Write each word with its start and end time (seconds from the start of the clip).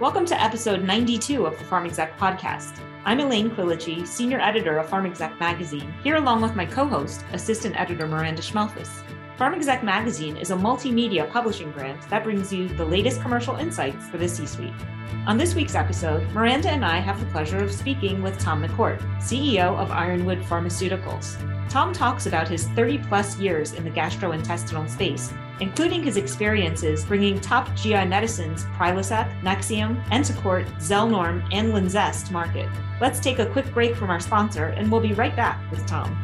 Welcome 0.00 0.26
to 0.26 0.42
episode 0.42 0.82
92 0.82 1.46
of 1.46 1.58
the 1.58 1.64
Pharm 1.64 1.86
Exec 1.86 2.18
podcast. 2.18 2.80
I'm 3.04 3.20
Elaine 3.20 3.50
Quilici, 3.50 4.06
senior 4.06 4.40
editor 4.40 4.78
of 4.78 4.88
Pharm 4.88 5.06
Exec 5.06 5.38
magazine, 5.38 5.94
here 6.02 6.16
along 6.16 6.42
with 6.42 6.56
my 6.56 6.66
co 6.66 6.86
host, 6.86 7.24
assistant 7.32 7.80
editor 7.80 8.06
Miranda 8.06 8.42
Schmalfuhs. 8.42 9.04
Pharm 9.38 9.54
Exec 9.54 9.82
magazine 9.82 10.36
is 10.36 10.50
a 10.50 10.56
multimedia 10.56 11.30
publishing 11.30 11.70
brand 11.72 12.00
that 12.10 12.24
brings 12.24 12.52
you 12.52 12.68
the 12.68 12.84
latest 12.84 13.20
commercial 13.20 13.56
insights 13.56 14.08
for 14.08 14.18
the 14.18 14.28
C 14.28 14.46
suite. 14.46 14.72
On 15.26 15.36
this 15.36 15.54
week's 15.54 15.76
episode, 15.76 16.28
Miranda 16.32 16.70
and 16.70 16.84
I 16.84 16.98
have 16.98 17.20
the 17.20 17.30
pleasure 17.32 17.62
of 17.62 17.70
speaking 17.70 18.22
with 18.22 18.38
Tom 18.38 18.62
McCourt, 18.62 19.00
CEO 19.18 19.76
of 19.78 19.90
Ironwood 19.90 20.40
Pharmaceuticals. 20.40 21.36
Tom 21.70 21.92
talks 21.92 22.26
about 22.26 22.48
his 22.48 22.66
30 22.68 22.98
plus 22.98 23.38
years 23.38 23.72
in 23.72 23.84
the 23.84 23.90
gastrointestinal 23.90 24.90
space, 24.90 25.32
including 25.60 26.02
his 26.02 26.16
experiences 26.16 27.04
bringing 27.04 27.40
top 27.40 27.74
GI 27.76 28.06
medicines 28.06 28.64
Prilosec, 28.76 29.40
Nexium, 29.40 30.02
Entocort, 30.06 30.66
Zelnorm, 30.76 31.46
and 31.52 31.72
Linzess 31.72 32.26
to 32.26 32.32
market. 32.32 32.68
Let's 33.00 33.20
take 33.20 33.38
a 33.38 33.46
quick 33.46 33.72
break 33.74 33.96
from 33.96 34.10
our 34.10 34.20
sponsor, 34.20 34.66
and 34.66 34.90
we'll 34.90 35.00
be 35.00 35.12
right 35.14 35.34
back 35.34 35.70
with 35.70 35.86
Tom. 35.86 36.16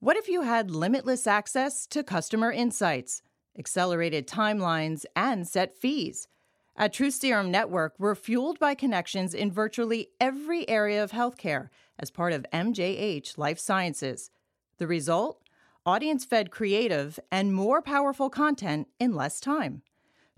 What 0.00 0.16
if 0.16 0.28
you 0.28 0.42
had 0.42 0.70
limitless 0.70 1.26
access 1.26 1.86
to 1.88 2.02
customer 2.02 2.50
insights, 2.50 3.22
accelerated 3.58 4.26
timelines, 4.26 5.04
and 5.14 5.46
set 5.46 5.74
fees? 5.74 6.28
At 6.76 6.92
True 6.92 7.10
Serum 7.10 7.50
Network, 7.50 7.94
we're 7.98 8.14
fueled 8.14 8.58
by 8.58 8.74
connections 8.74 9.34
in 9.34 9.50
virtually 9.50 10.10
every 10.20 10.66
area 10.68 11.02
of 11.02 11.10
healthcare 11.10 11.68
as 11.98 12.10
part 12.10 12.32
of 12.32 12.46
MJH 12.52 13.36
Life 13.38 13.58
Sciences. 13.58 14.30
The 14.78 14.86
result? 14.86 15.42
Audience 15.84 16.24
fed 16.24 16.50
creative 16.50 17.18
and 17.32 17.54
more 17.54 17.80
powerful 17.80 18.28
content 18.30 18.88
in 18.98 19.14
less 19.14 19.40
time. 19.40 19.82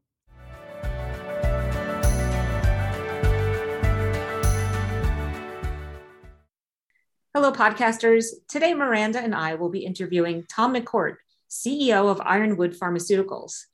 Hello, 7.33 7.51
podcasters. 7.51 8.27
Today, 8.47 8.73
Miranda 8.73 9.19
and 9.19 9.35
I 9.35 9.55
will 9.55 9.69
be 9.69 9.85
interviewing 9.85 10.45
Tom 10.49 10.73
McCourt, 10.73 11.17
CEO 11.49 12.09
of 12.09 12.21
Ironwood 12.25 12.73
Pharmaceuticals. 12.73 13.65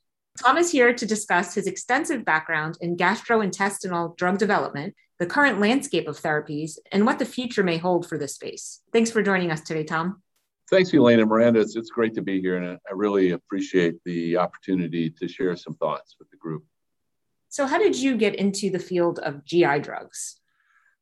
Tom 0.42 0.58
is 0.58 0.70
here 0.70 0.94
to 0.94 1.06
discuss 1.06 1.54
his 1.54 1.66
extensive 1.66 2.26
background 2.26 2.78
in 2.82 2.98
gastrointestinal 2.98 4.18
drug 4.18 4.38
development, 4.38 4.94
the 5.18 5.26
current 5.26 5.62
landscape 5.62 6.10
of 6.10 6.20
therapies, 6.20 6.78
and 6.92 7.06
what 7.06 7.20
the 7.20 7.26
future 7.26 7.64
may 7.64 7.78
hold 7.78 8.08
for 8.08 8.18
this 8.18 8.36
space. 8.36 8.82
Thanks 8.92 9.10
for 9.10 9.24
joining 9.24 9.50
us 9.50 9.62
today, 9.62 9.86
Tom. 9.86 10.22
Thanks, 10.70 10.92
Elaine 10.94 11.22
and 11.22 11.30
Miranda. 11.30 11.62
It's, 11.62 11.78
it's 11.78 11.90
great 11.90 12.14
to 12.16 12.22
be 12.22 12.42
here, 12.42 12.58
and 12.58 12.78
I 12.90 12.94
really 12.94 13.32
appreciate 13.32 13.96
the 14.04 14.36
opportunity 14.38 15.10
to 15.10 15.28
share 15.28 15.56
some 15.56 15.76
thoughts 15.76 16.16
with 16.20 16.30
the 16.32 16.38
group. 16.38 16.66
So, 17.48 17.66
how 17.66 17.78
did 17.78 17.96
you 17.96 18.18
get 18.18 18.36
into 18.36 18.70
the 18.70 18.80
field 18.80 19.20
of 19.20 19.46
GI 19.46 19.80
drugs? 19.80 20.42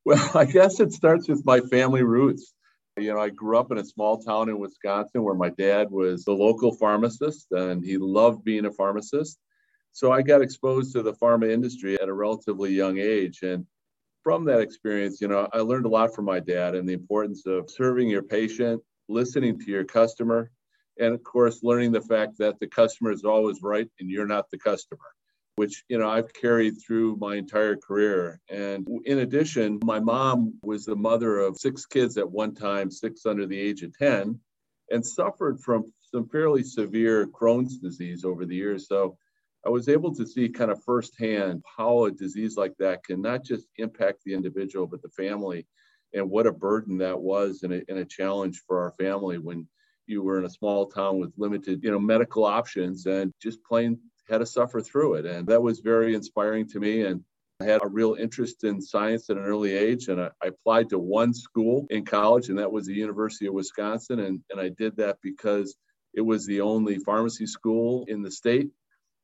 Well, 0.06 0.32
I 0.36 0.46
guess 0.46 0.80
it 0.80 0.92
starts 0.94 1.28
with 1.28 1.44
my 1.44 1.62
family 1.62 2.04
roots. 2.04 2.53
You 2.98 3.12
know, 3.14 3.20
I 3.20 3.30
grew 3.30 3.58
up 3.58 3.72
in 3.72 3.80
a 3.80 3.86
small 3.86 4.20
town 4.20 4.50
in 4.50 4.60
Wisconsin 4.60 5.24
where 5.24 5.34
my 5.34 5.50
dad 5.50 5.90
was 5.90 6.24
the 6.24 6.32
local 6.32 6.76
pharmacist 6.76 7.52
and 7.52 7.84
he 7.84 7.98
loved 7.98 8.44
being 8.44 8.66
a 8.66 8.72
pharmacist. 8.72 9.40
So 9.94 10.12
I 10.12 10.22
got 10.22 10.42
exposed 10.42 10.94
to 10.94 11.02
the 11.02 11.14
pharma 11.14 11.52
industry 11.52 12.00
at 12.00 12.08
a 12.08 12.14
relatively 12.14 12.72
young 12.72 13.00
age. 13.00 13.42
And 13.42 13.66
from 14.24 14.46
that 14.46 14.62
experience, 14.62 15.22
you 15.22 15.28
know, 15.28 15.48
I 15.52 15.60
learned 15.60 15.86
a 15.86 15.90
lot 15.90 16.14
from 16.14 16.26
my 16.26 16.40
dad 16.40 16.76
and 16.76 16.88
the 16.88 16.94
importance 16.94 17.46
of 17.48 17.70
serving 17.70 18.10
your 18.10 18.24
patient, 18.24 18.82
listening 19.10 19.60
to 19.60 19.72
your 19.72 19.84
customer, 19.84 20.52
and 21.00 21.16
of 21.16 21.24
course, 21.24 21.64
learning 21.64 21.92
the 21.92 22.02
fact 22.02 22.38
that 22.38 22.60
the 22.60 22.68
customer 22.68 23.12
is 23.12 23.24
always 23.24 23.62
right 23.64 23.90
and 24.00 24.10
you're 24.10 24.28
not 24.28 24.52
the 24.52 24.60
customer 24.60 25.02
which 25.56 25.84
you 25.88 25.98
know 25.98 26.10
I've 26.10 26.34
carried 26.34 26.76
through 26.82 27.18
my 27.18 27.36
entire 27.36 27.76
career. 27.76 28.40
And 28.50 28.88
in 29.06 29.20
addition, 29.20 29.80
my 29.84 30.00
mom 30.00 30.56
was 30.64 30.86
the 30.86 30.96
mother 30.96 31.40
of 31.40 31.58
six 31.58 31.86
kids 31.86 32.18
at 32.18 32.30
one 32.30 32.56
time, 32.56 32.90
six 32.90 33.26
under 33.26 33.46
the 33.46 33.60
age 33.60 33.84
of 33.84 33.98
10, 33.98 34.40
and 34.90 35.06
suffered 35.06 35.60
from 35.60 35.92
some 36.12 36.28
fairly 36.30 36.64
severe 36.64 37.28
Crohn's 37.28 37.78
disease 37.78 38.24
over 38.24 38.46
the 38.46 38.56
years. 38.56 38.88
So 38.88 39.18
I 39.66 39.70
was 39.70 39.88
able 39.88 40.14
to 40.16 40.26
see 40.26 40.50
kind 40.50 40.72
of 40.72 40.84
firsthand 40.84 41.64
how 41.78 42.06
a 42.06 42.12
disease 42.12 42.58
like 42.58 42.76
that 42.80 43.04
can 43.04 43.22
not 43.22 43.44
just 43.44 43.68
impact 43.78 44.20
the 44.26 44.34
individual, 44.34 44.88
but 44.88 45.02
the 45.02 45.10
family, 45.10 45.66
and 46.14 46.30
what 46.30 46.48
a 46.48 46.52
burden 46.52 46.98
that 46.98 47.20
was 47.20 47.64
and 47.64 47.74
a, 47.74 47.82
and 47.88 47.98
a 47.98 48.06
challenge 48.06 48.62
for 48.68 48.82
our 48.82 48.92
family 49.00 49.38
when 49.38 49.68
you 50.06 50.22
were 50.22 50.38
in 50.38 50.46
a 50.46 50.50
small 50.50 50.88
town 50.88 51.18
with 51.18 51.32
limited, 51.38 51.82
you 51.82 51.90
know, 51.90 52.00
medical 52.00 52.44
options 52.44 53.06
and 53.06 53.32
just 53.42 53.64
plain 53.64 53.98
had 54.34 54.40
to 54.40 54.46
suffer 54.46 54.82
through 54.82 55.14
it. 55.16 55.26
And 55.26 55.48
that 55.48 55.62
was 55.62 55.80
very 55.80 56.16
inspiring 56.16 56.68
to 56.70 56.80
me. 56.80 57.06
And 57.06 57.24
I 57.62 57.66
had 57.66 57.84
a 57.84 57.88
real 57.88 58.16
interest 58.16 58.64
in 58.64 58.82
science 58.82 59.30
at 59.30 59.38
an 59.38 59.44
early 59.44 59.74
age. 59.74 60.08
And 60.08 60.20
I, 60.20 60.30
I 60.44 60.48
applied 60.48 60.90
to 60.90 61.00
one 61.00 61.34
school 61.34 61.86
in 61.92 62.04
college, 62.04 62.50
and 62.50 62.58
that 62.58 62.72
was 62.72 62.88
the 62.88 62.96
University 62.96 63.46
of 63.46 63.54
Wisconsin. 63.54 64.20
And, 64.20 64.42
and 64.50 64.60
I 64.60 64.70
did 64.70 64.98
that 64.98 65.18
because 65.22 65.76
it 66.14 66.22
was 66.22 66.46
the 66.46 66.62
only 66.62 66.98
pharmacy 66.98 67.46
school 67.46 68.06
in 68.08 68.24
the 68.24 68.32
state. 68.32 68.70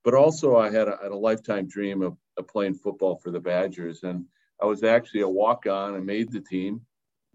But 0.04 0.14
also, 0.14 0.58
I 0.58 0.70
had 0.70 0.88
a, 0.88 0.98
had 1.02 1.12
a 1.12 1.18
lifetime 1.18 1.68
dream 1.68 2.02
of, 2.02 2.16
of 2.38 2.48
playing 2.48 2.76
football 2.76 3.18
for 3.18 3.32
the 3.32 3.40
Badgers. 3.40 4.04
And 4.04 4.26
I 4.62 4.66
was 4.66 4.84
actually 4.84 5.22
a 5.22 5.28
walk 5.28 5.66
on 5.66 5.96
and 5.96 6.06
made 6.06 6.32
the 6.32 6.40
team. 6.40 6.82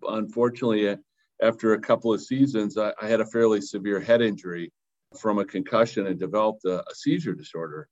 Unfortunately, 0.02 0.96
after 1.42 1.72
a 1.72 1.80
couple 1.80 2.14
of 2.14 2.22
seasons, 2.22 2.78
I, 2.78 2.92
I 3.02 3.08
had 3.08 3.20
a 3.20 3.26
fairly 3.26 3.60
severe 3.60 4.00
head 4.00 4.22
injury 4.22 4.72
from 5.18 5.38
a 5.38 5.44
concussion 5.44 6.06
and 6.06 6.18
developed 6.18 6.64
a, 6.64 6.80
a 6.88 6.94
seizure 6.94 7.34
disorder, 7.34 7.88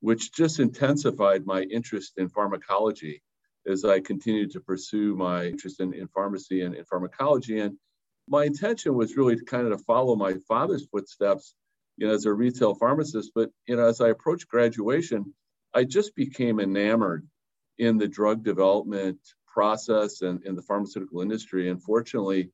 which 0.00 0.32
just 0.32 0.60
intensified 0.60 1.46
my 1.46 1.62
interest 1.62 2.14
in 2.16 2.28
pharmacology 2.28 3.22
as 3.66 3.84
I 3.84 4.00
continued 4.00 4.50
to 4.52 4.60
pursue 4.60 5.14
my 5.16 5.46
interest 5.46 5.80
in, 5.80 5.94
in 5.94 6.08
pharmacy 6.08 6.62
and 6.62 6.74
in 6.74 6.84
pharmacology. 6.84 7.60
And 7.60 7.76
my 8.28 8.44
intention 8.44 8.94
was 8.94 9.16
really 9.16 9.36
to 9.36 9.44
kind 9.44 9.66
of 9.66 9.78
to 9.78 9.84
follow 9.84 10.16
my 10.16 10.34
father's 10.48 10.86
footsteps, 10.86 11.54
you 11.96 12.06
know, 12.06 12.14
as 12.14 12.26
a 12.26 12.32
retail 12.32 12.74
pharmacist. 12.74 13.32
But 13.34 13.50
you 13.66 13.76
know, 13.76 13.86
as 13.86 14.00
I 14.00 14.08
approached 14.08 14.48
graduation, 14.48 15.34
I 15.74 15.84
just 15.84 16.14
became 16.14 16.60
enamored 16.60 17.26
in 17.78 17.98
the 17.98 18.08
drug 18.08 18.44
development 18.44 19.18
process 19.46 20.22
and 20.22 20.44
in 20.44 20.54
the 20.54 20.62
pharmaceutical 20.62 21.20
industry. 21.20 21.70
And 21.70 21.82
fortunately, 21.82 22.50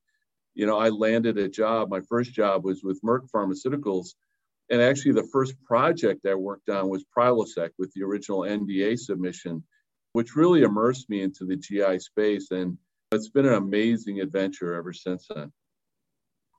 you 0.53 0.65
know, 0.65 0.77
I 0.77 0.89
landed 0.89 1.37
a 1.37 1.47
job. 1.47 1.89
My 1.89 2.01
first 2.01 2.33
job 2.33 2.63
was 2.63 2.83
with 2.83 3.01
Merck 3.01 3.29
Pharmaceuticals. 3.33 4.09
And 4.69 4.81
actually, 4.81 5.13
the 5.13 5.27
first 5.31 5.61
project 5.63 6.25
I 6.25 6.33
worked 6.33 6.69
on 6.69 6.89
was 6.89 7.05
Prilosec 7.17 7.71
with 7.77 7.91
the 7.93 8.03
original 8.03 8.41
NDA 8.41 8.97
submission, 8.97 9.63
which 10.13 10.35
really 10.35 10.61
immersed 10.61 11.09
me 11.09 11.21
into 11.21 11.45
the 11.45 11.57
GI 11.57 11.99
space. 11.99 12.51
And 12.51 12.77
it's 13.11 13.29
been 13.29 13.45
an 13.45 13.55
amazing 13.55 14.21
adventure 14.21 14.73
ever 14.73 14.93
since 14.93 15.27
then. 15.33 15.51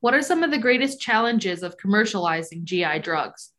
What 0.01 0.13
are 0.13 0.21
some 0.21 0.43
of 0.43 0.51
the 0.51 0.57
greatest 0.57 0.99
challenges 0.99 1.63
of 1.63 1.77
commercializing 1.77 2.65
GI 2.65 2.99
drugs? 2.99 3.51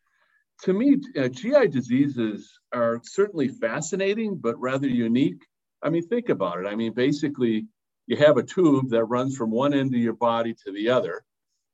To 0.63 0.73
me, 0.73 0.99
uh, 1.19 1.29
GI 1.29 1.69
diseases 1.69 2.53
are 2.73 3.01
certainly 3.03 3.49
fascinating, 3.49 4.37
but 4.37 4.61
rather 4.61 4.87
unique. 4.87 5.43
I 5.83 5.91
mean, 5.91 6.07
think 6.07 6.29
about 6.29 6.61
it. 6.61 6.67
I 6.67 6.77
mean, 6.77 6.93
basically, 6.93 7.67
you 8.07 8.17
have 8.17 8.37
a 8.37 8.43
tube 8.43 8.91
that 8.91 9.05
runs 9.05 9.37
from 9.37 9.51
one 9.51 9.75
end 9.75 9.95
of 9.95 10.01
your 10.01 10.15
body 10.15 10.55
to 10.65 10.73
the 10.73 10.91
other 10.91 11.25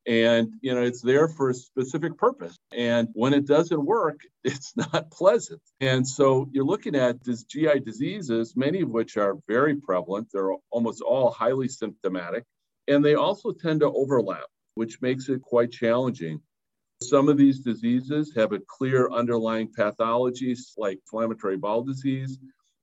and 0.07 0.55
you 0.63 0.75
know 0.75 0.83
it's 0.83 1.03
there 1.03 1.29
for 1.29 1.51
a 1.51 1.55
specific 1.55 2.17
purpose. 2.17 2.57
And 2.73 3.09
when 3.13 3.35
it 3.35 3.47
doesn't 3.47 3.85
work 3.85 4.21
it's 4.45 4.77
not 4.77 5.11
pleasant. 5.11 5.61
And 5.81 6.07
so 6.07 6.49
you're 6.53 6.65
looking 6.65 6.97
at 6.97 7.23
these 7.23 7.45
gi 7.45 7.81
diseases 7.81 8.57
many 8.57 8.81
of 8.81 8.91
which 8.91 9.17
are 9.17 9.37
very 9.49 9.77
prevalent. 9.77 10.29
They're 10.32 10.53
almost 10.71 11.03
all 11.03 11.31
highly 11.31 11.69
symptomatic 11.69 12.44
and 12.88 13.05
they 13.05 13.15
also 13.15 13.53
tend 13.53 13.81
to 13.81 13.93
overlap 13.93 14.44
which 14.75 15.03
makes 15.03 15.29
it 15.29 15.43
quite 15.43 15.71
challenging. 15.71 16.41
Some 17.03 17.29
of 17.29 17.37
these 17.37 17.61
diseases 17.61 18.33
have 18.37 18.53
a 18.53 18.61
clear 18.61 19.11
underlying 19.11 19.69
pathologies 19.69 20.73
like 20.76 20.99
inflammatory 20.99 21.56
bowel 21.56 21.83
disease 21.83 22.38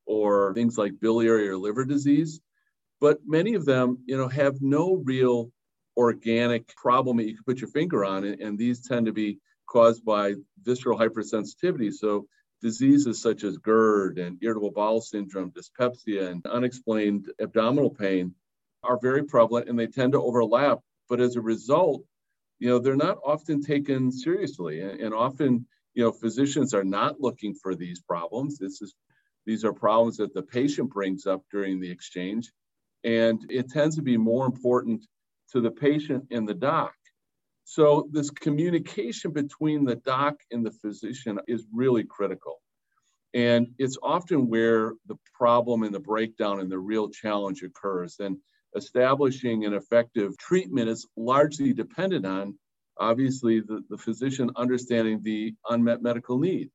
or 0.05 0.53
things 0.53 0.77
like 0.77 0.99
biliary 0.99 1.47
or 1.49 1.57
liver 1.57 1.85
disease 1.85 2.41
but 2.99 3.19
many 3.25 3.53
of 3.53 3.65
them, 3.65 3.99
you 4.05 4.17
know, 4.17 4.27
have 4.27 4.61
no 4.61 5.01
real 5.03 5.51
organic 5.95 6.67
problem 6.75 7.17
that 7.17 7.27
you 7.27 7.35
can 7.35 7.43
put 7.43 7.59
your 7.59 7.69
finger 7.69 8.05
on, 8.05 8.23
and, 8.23 8.41
and 8.41 8.57
these 8.57 8.87
tend 8.87 9.05
to 9.05 9.13
be 9.13 9.39
caused 9.67 10.05
by 10.05 10.33
visceral 10.63 10.97
hypersensitivity. 10.97 11.93
So 11.93 12.27
diseases 12.61 13.21
such 13.21 13.43
as 13.43 13.57
GERD 13.57 14.17
and 14.17 14.37
irritable 14.41 14.71
bowel 14.71 15.01
syndrome, 15.01 15.51
dyspepsia, 15.51 16.29
and 16.29 16.45
unexplained 16.47 17.31
abdominal 17.39 17.89
pain 17.89 18.33
are 18.83 18.99
very 18.99 19.23
prevalent 19.23 19.69
and 19.69 19.77
they 19.77 19.87
tend 19.87 20.13
to 20.13 20.21
overlap. 20.21 20.79
But 21.09 21.19
as 21.19 21.35
a 21.35 21.41
result, 21.41 22.03
you 22.59 22.69
know, 22.69 22.79
they're 22.79 22.95
not 22.95 23.19
often 23.23 23.61
taken 23.61 24.11
seriously. 24.11 24.81
And, 24.81 24.99
and 24.99 25.13
often, 25.13 25.67
you 25.93 26.03
know, 26.03 26.11
physicians 26.11 26.73
are 26.73 26.83
not 26.83 27.21
looking 27.21 27.53
for 27.53 27.75
these 27.75 27.99
problems. 28.01 28.57
This 28.57 28.81
is 28.81 28.95
These 29.45 29.63
are 29.63 29.73
problems 29.73 30.17
that 30.17 30.33
the 30.33 30.43
patient 30.43 30.89
brings 30.89 31.25
up 31.25 31.43
during 31.51 31.79
the 31.79 31.91
exchange. 31.91 32.51
And 33.07 33.45
it 33.49 33.69
tends 33.69 33.95
to 33.95 34.01
be 34.01 34.17
more 34.17 34.45
important 34.45 35.07
to 35.53 35.61
the 35.61 35.71
patient 35.71 36.25
and 36.29 36.45
the 36.47 36.53
doc. 36.53 36.93
So, 37.63 38.09
this 38.11 38.29
communication 38.29 39.31
between 39.31 39.85
the 39.85 39.95
doc 39.95 40.35
and 40.51 40.65
the 40.65 40.71
physician 40.71 41.39
is 41.47 41.65
really 41.73 42.03
critical. 42.03 42.61
And 43.33 43.67
it's 43.77 43.97
often 44.03 44.49
where 44.49 44.91
the 45.05 45.15
problem 45.33 45.83
and 45.83 45.95
the 45.95 46.01
breakdown 46.01 46.59
and 46.59 46.69
the 46.69 46.79
real 46.79 47.09
challenge 47.09 47.63
occurs. 47.63 48.17
And 48.19 48.37
establishing 48.75 49.63
an 49.63 49.73
effective 49.73 50.37
treatment 50.37 50.89
is 50.89 51.07
largely 51.15 51.71
dependent 51.71 52.25
on, 52.25 52.59
obviously, 52.99 53.61
the, 53.61 53.83
the 53.89 53.97
physician 53.97 54.51
understanding 54.57 55.21
the 55.23 55.55
unmet 55.69 56.01
medical 56.01 56.37
need. 56.37 56.71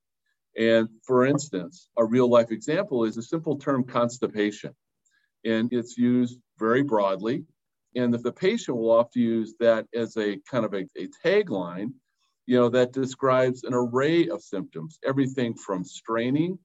And 0.56 0.88
for 1.06 1.26
instance, 1.26 1.88
a 1.98 2.04
real 2.06 2.28
life 2.30 2.52
example 2.52 3.04
is 3.04 3.18
a 3.18 3.22
simple 3.22 3.56
term 3.58 3.84
constipation. 3.84 4.74
And 5.44 5.72
it's 5.72 5.96
used 5.98 6.38
very 6.58 6.82
broadly. 6.82 7.44
And 7.94 8.14
the 8.14 8.32
patient 8.32 8.76
will 8.76 8.90
often 8.90 9.22
use 9.22 9.54
that 9.60 9.86
as 9.94 10.16
a 10.16 10.38
kind 10.50 10.64
of 10.64 10.72
a, 10.72 10.86
a 10.96 11.08
tagline, 11.24 11.92
you 12.46 12.58
know, 12.58 12.68
that 12.70 12.92
describes 12.92 13.64
an 13.64 13.74
array 13.74 14.28
of 14.28 14.42
symptoms, 14.42 14.98
everything 15.04 15.54
from 15.54 15.84
straining 15.84 16.58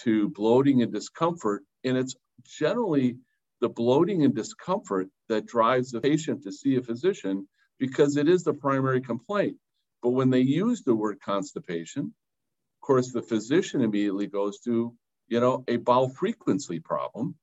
to 0.00 0.28
bloating 0.30 0.82
and 0.82 0.92
discomfort. 0.92 1.62
And 1.84 1.96
it's 1.96 2.16
generally 2.44 3.16
the 3.60 3.68
bloating 3.68 4.24
and 4.24 4.34
discomfort 4.34 5.08
that 5.28 5.46
drives 5.46 5.90
the 5.90 6.00
patient 6.00 6.42
to 6.42 6.52
see 6.52 6.76
a 6.76 6.82
physician 6.82 7.48
because 7.78 8.16
it 8.16 8.28
is 8.28 8.44
the 8.44 8.52
primary 8.52 9.00
complaint. 9.00 9.56
But 10.02 10.10
when 10.10 10.30
they 10.30 10.40
use 10.40 10.82
the 10.82 10.94
word 10.94 11.18
constipation, 11.24 12.04
of 12.04 12.86
course, 12.86 13.12
the 13.12 13.22
physician 13.22 13.80
immediately 13.80 14.26
goes 14.26 14.60
to, 14.60 14.94
you 15.28 15.40
know, 15.40 15.64
a 15.66 15.76
bowel 15.76 16.10
frequency 16.10 16.78
problem 16.78 17.36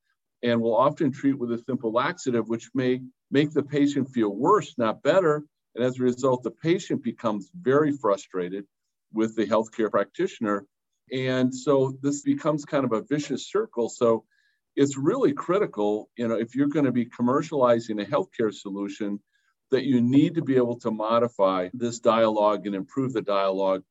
and 0.44 0.62
will 0.62 0.76
often 0.76 1.12
treat 1.12 1.38
with 1.38 1.52
a 1.52 1.58
simple 1.58 1.92
laxative, 1.92 2.50
which 2.50 2.70
may 2.74 3.02
make 3.30 3.52
the 3.52 3.64
patient 3.64 4.10
feel 4.10 4.30
worse, 4.30 4.76
not 4.78 5.04
better. 5.04 5.46
And 5.76 5.84
as 5.84 6.00
a 6.00 6.04
result, 6.04 6.44
the 6.44 6.52
patient 6.52 7.04
becomes 7.04 7.50
very 7.54 7.92
frustrated 7.92 8.66
with 9.14 9.36
the 9.36 9.46
healthcare 9.46 9.92
practitioner. 9.92 10.66
And 11.12 11.54
so 11.54 11.98
this 12.02 12.22
becomes 12.22 12.66
kind 12.66 12.86
of 12.86 12.94
a 12.94 13.02
vicious 13.02 13.50
circle. 13.50 13.90
So 13.90 14.26
it's 14.76 14.98
really 14.98 15.34
critical, 15.34 16.10
you 16.18 16.28
know, 16.28 16.36
if 16.36 16.56
you're 16.56 16.68
going 16.68 16.86
to 16.86 16.92
be 16.92 17.06
commercializing 17.06 18.02
a 18.02 18.06
healthcare 18.06 18.54
solution, 18.54 19.20
that 19.72 19.86
you 19.86 20.02
need 20.02 20.36
to 20.36 20.42
be 20.42 20.58
able 20.58 20.78
to 20.80 20.92
modify 20.92 21.70
this 21.74 22.00
dialogue 22.00 22.66
and 22.66 22.76
improve 22.76 23.14
the 23.14 23.22
dialogue 23.22 23.84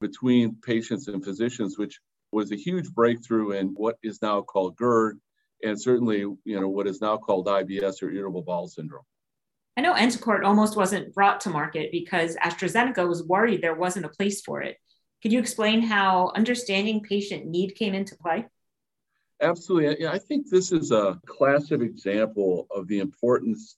between 0.00 0.56
patients 0.56 1.08
and 1.08 1.24
physicians, 1.24 1.78
which 1.78 2.00
was 2.32 2.52
a 2.52 2.56
huge 2.56 2.92
breakthrough 2.92 3.52
in 3.52 3.68
what 3.68 3.96
is 4.02 4.20
now 4.20 4.42
called 4.42 4.76
GERD, 4.76 5.18
and 5.62 5.80
certainly, 5.80 6.18
you 6.18 6.60
know, 6.60 6.68
what 6.68 6.86
is 6.86 7.00
now 7.00 7.16
called 7.16 7.46
IBS 7.46 8.02
or 8.02 8.10
irritable 8.10 8.42
bowel 8.42 8.68
syndrome. 8.68 9.04
I 9.76 9.80
know 9.80 9.94
Entocort 9.94 10.44
almost 10.44 10.76
wasn't 10.76 11.14
brought 11.14 11.40
to 11.42 11.50
market 11.50 11.92
because 11.92 12.36
AstraZeneca 12.36 13.08
was 13.08 13.22
worried 13.22 13.62
there 13.62 13.74
wasn't 13.74 14.06
a 14.06 14.10
place 14.10 14.40
for 14.40 14.60
it. 14.60 14.76
Could 15.22 15.32
you 15.32 15.38
explain 15.38 15.82
how 15.82 16.32
understanding 16.34 17.00
patient 17.00 17.46
need 17.46 17.74
came 17.74 17.94
into 17.94 18.16
play? 18.16 18.46
Absolutely. 19.40 20.06
I 20.06 20.18
think 20.18 20.50
this 20.50 20.72
is 20.72 20.90
a 20.90 21.20
classic 21.26 21.80
example 21.80 22.66
of 22.72 22.88
the 22.88 22.98
importance 22.98 23.76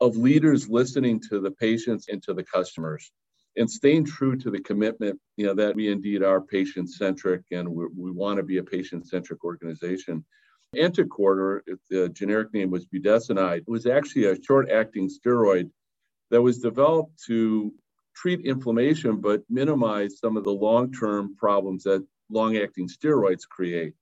of 0.00 0.16
leaders 0.16 0.68
listening 0.68 1.20
to 1.30 1.40
the 1.40 1.50
patients 1.50 2.08
and 2.08 2.22
to 2.24 2.34
the 2.34 2.42
customers 2.42 3.12
and 3.56 3.70
staying 3.70 4.04
true 4.04 4.36
to 4.36 4.50
the 4.50 4.60
commitment 4.60 5.20
you 5.36 5.46
know 5.46 5.54
that 5.54 5.74
we 5.74 5.90
indeed 5.90 6.22
are 6.22 6.40
patient 6.40 6.90
centric 6.90 7.42
and 7.50 7.68
we, 7.68 7.86
we 7.96 8.10
want 8.10 8.36
to 8.36 8.42
be 8.42 8.58
a 8.58 8.62
patient 8.62 9.06
centric 9.06 9.44
organization 9.44 10.24
Entocort, 10.76 11.62
the 11.88 12.08
generic 12.10 12.54
name 12.54 12.70
was 12.70 12.86
budesonide, 12.86 13.64
was 13.66 13.86
actually 13.86 14.26
a 14.26 14.40
short 14.40 14.70
acting 14.70 15.08
steroid 15.08 15.70
that 16.30 16.40
was 16.40 16.58
developed 16.58 17.20
to 17.26 17.72
treat 18.14 18.46
inflammation 18.46 19.20
but 19.20 19.42
minimize 19.48 20.18
some 20.18 20.36
of 20.36 20.44
the 20.44 20.52
long 20.52 20.92
term 20.92 21.34
problems 21.36 21.82
that 21.84 22.06
long 22.28 22.56
acting 22.56 22.88
steroids 22.88 23.48
create. 23.48 23.94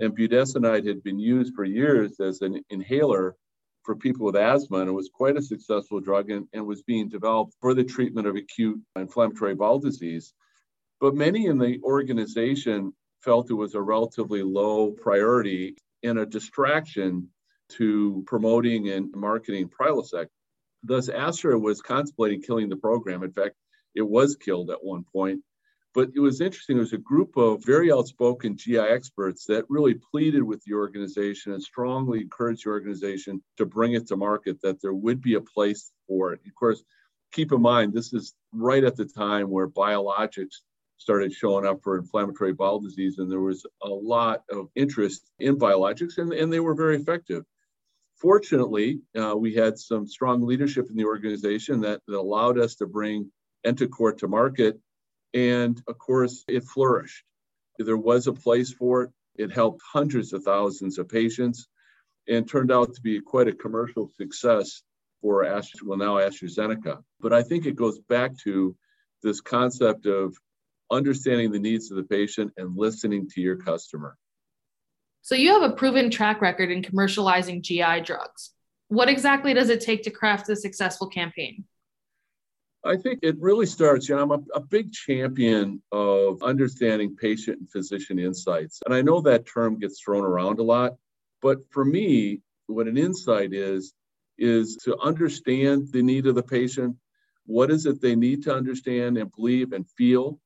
And 0.00 0.16
budesonide 0.16 0.86
had 0.86 1.02
been 1.02 1.18
used 1.18 1.54
for 1.54 1.64
years 1.64 2.18
as 2.20 2.40
an 2.40 2.62
inhaler 2.70 3.36
for 3.82 3.94
people 3.94 4.26
with 4.26 4.36
asthma, 4.36 4.78
and 4.78 4.88
it 4.88 4.92
was 4.92 5.10
quite 5.12 5.36
a 5.36 5.42
successful 5.42 6.00
drug 6.00 6.30
and, 6.30 6.46
and 6.52 6.66
was 6.66 6.82
being 6.82 7.08
developed 7.08 7.54
for 7.60 7.72
the 7.72 7.84
treatment 7.84 8.26
of 8.26 8.36
acute 8.36 8.80
inflammatory 8.96 9.54
bowel 9.54 9.78
disease. 9.78 10.34
But 11.00 11.14
many 11.14 11.46
in 11.46 11.58
the 11.58 11.78
organization 11.82 12.92
felt 13.20 13.50
it 13.50 13.54
was 13.54 13.74
a 13.74 13.82
relatively 13.82 14.42
low 14.42 14.92
priority 14.92 15.76
and 16.06 16.18
a 16.18 16.26
distraction 16.26 17.28
to 17.68 18.22
promoting 18.26 18.88
and 18.90 19.12
marketing 19.14 19.68
Prilosec. 19.68 20.26
Thus, 20.82 21.08
Astra 21.08 21.58
was 21.58 21.82
contemplating 21.82 22.42
killing 22.42 22.68
the 22.68 22.76
program. 22.76 23.22
In 23.22 23.32
fact, 23.32 23.56
it 23.94 24.02
was 24.02 24.36
killed 24.36 24.70
at 24.70 24.84
one 24.84 25.04
point. 25.12 25.42
But 25.94 26.10
it 26.14 26.20
was 26.20 26.42
interesting. 26.42 26.76
There 26.76 26.82
was 26.82 26.92
a 26.92 26.98
group 26.98 27.38
of 27.38 27.64
very 27.64 27.90
outspoken 27.90 28.56
GI 28.56 28.78
experts 28.78 29.46
that 29.46 29.64
really 29.70 29.94
pleaded 29.94 30.42
with 30.42 30.62
the 30.64 30.74
organization 30.74 31.52
and 31.52 31.62
strongly 31.62 32.20
encouraged 32.20 32.66
the 32.66 32.70
organization 32.70 33.42
to 33.56 33.64
bring 33.64 33.94
it 33.94 34.06
to 34.08 34.16
market, 34.16 34.60
that 34.60 34.82
there 34.82 34.92
would 34.92 35.22
be 35.22 35.34
a 35.34 35.40
place 35.40 35.90
for 36.06 36.34
it. 36.34 36.40
Of 36.46 36.54
course, 36.54 36.84
keep 37.32 37.50
in 37.50 37.62
mind, 37.62 37.94
this 37.94 38.12
is 38.12 38.34
right 38.52 38.84
at 38.84 38.96
the 38.96 39.06
time 39.06 39.50
where 39.50 39.68
biologics 39.68 40.56
started 40.98 41.32
showing 41.32 41.66
up 41.66 41.82
for 41.82 41.98
inflammatory 41.98 42.52
bowel 42.52 42.80
disease, 42.80 43.18
and 43.18 43.30
there 43.30 43.40
was 43.40 43.66
a 43.82 43.88
lot 43.88 44.42
of 44.50 44.68
interest 44.74 45.30
in 45.38 45.58
biologics, 45.58 46.18
and, 46.18 46.32
and 46.32 46.52
they 46.52 46.60
were 46.60 46.74
very 46.74 46.96
effective. 46.96 47.44
Fortunately, 48.16 49.00
uh, 49.18 49.36
we 49.36 49.54
had 49.54 49.78
some 49.78 50.06
strong 50.06 50.42
leadership 50.42 50.86
in 50.88 50.96
the 50.96 51.04
organization 51.04 51.82
that, 51.82 52.00
that 52.06 52.16
allowed 52.16 52.58
us 52.58 52.76
to 52.76 52.86
bring 52.86 53.30
Entocort 53.66 54.18
to 54.18 54.28
market, 54.28 54.80
and 55.34 55.82
of 55.86 55.98
course, 55.98 56.44
it 56.48 56.64
flourished. 56.64 57.24
There 57.78 57.96
was 57.96 58.26
a 58.26 58.32
place 58.32 58.72
for 58.72 59.02
it. 59.02 59.10
It 59.34 59.52
helped 59.52 59.82
hundreds 59.92 60.32
of 60.32 60.44
thousands 60.44 60.98
of 60.98 61.10
patients 61.10 61.68
and 62.26 62.48
turned 62.48 62.72
out 62.72 62.94
to 62.94 63.00
be 63.02 63.20
quite 63.20 63.48
a 63.48 63.52
commercial 63.52 64.08
success 64.16 64.82
for 65.20 65.44
Astra, 65.44 65.86
well, 65.86 65.98
now 65.98 66.14
AstraZeneca. 66.14 67.02
But 67.20 67.32
I 67.32 67.42
think 67.42 67.66
it 67.66 67.76
goes 67.76 67.98
back 67.98 68.36
to 68.44 68.74
this 69.22 69.40
concept 69.40 70.06
of 70.06 70.36
understanding 70.90 71.50
the 71.50 71.58
needs 71.58 71.90
of 71.90 71.96
the 71.96 72.02
patient 72.02 72.52
and 72.56 72.76
listening 72.76 73.28
to 73.30 73.40
your 73.40 73.56
customer. 73.56 74.16
So, 75.22 75.34
you 75.34 75.60
have 75.60 75.70
a 75.70 75.74
proven 75.74 76.10
track 76.10 76.40
record 76.40 76.70
in 76.70 76.82
commercializing 76.82 77.62
GI 77.62 78.02
drugs. 78.02 78.52
What 78.88 79.08
exactly 79.08 79.52
does 79.54 79.70
it 79.70 79.80
take 79.80 80.04
to 80.04 80.10
craft 80.10 80.48
a 80.48 80.56
successful 80.56 81.08
campaign? 81.08 81.64
I 82.84 82.96
think 82.96 83.20
it 83.22 83.36
really 83.40 83.66
starts, 83.66 84.08
you 84.08 84.14
know, 84.14 84.22
I'm 84.22 84.30
a, 84.30 84.40
a, 84.54 84.60
big 84.60 84.92
champion 84.92 85.82
of 85.90 86.40
understanding 86.42 87.16
patient 87.16 87.58
and 87.58 87.70
physician 87.70 88.18
insights. 88.18 88.80
And 88.86 88.94
I 88.94 89.02
know 89.02 89.20
that 89.22 89.46
term 89.46 89.78
gets 89.78 90.00
thrown 90.00 90.24
around 90.24 90.60
a 90.60 90.62
lot, 90.62 90.92
but 91.42 91.58
for 91.70 91.84
me, 91.84 92.42
what 92.66 92.86
an 92.86 92.96
insight 92.96 93.52
is, 93.52 93.92
is 94.38 94.76
to 94.84 94.96
understand 95.00 95.88
the 95.92 96.02
need 96.02 96.26
of 96.26 96.36
the 96.36 96.42
patient. 96.42 96.96
What 97.44 97.70
is 97.70 97.86
it 97.86 98.00
they 98.00 98.14
need 98.14 98.44
to 98.44 98.54
understand 98.54 99.18
and 99.18 99.32
believe 99.32 99.72
and 99.72 99.88
feel? 99.90 100.38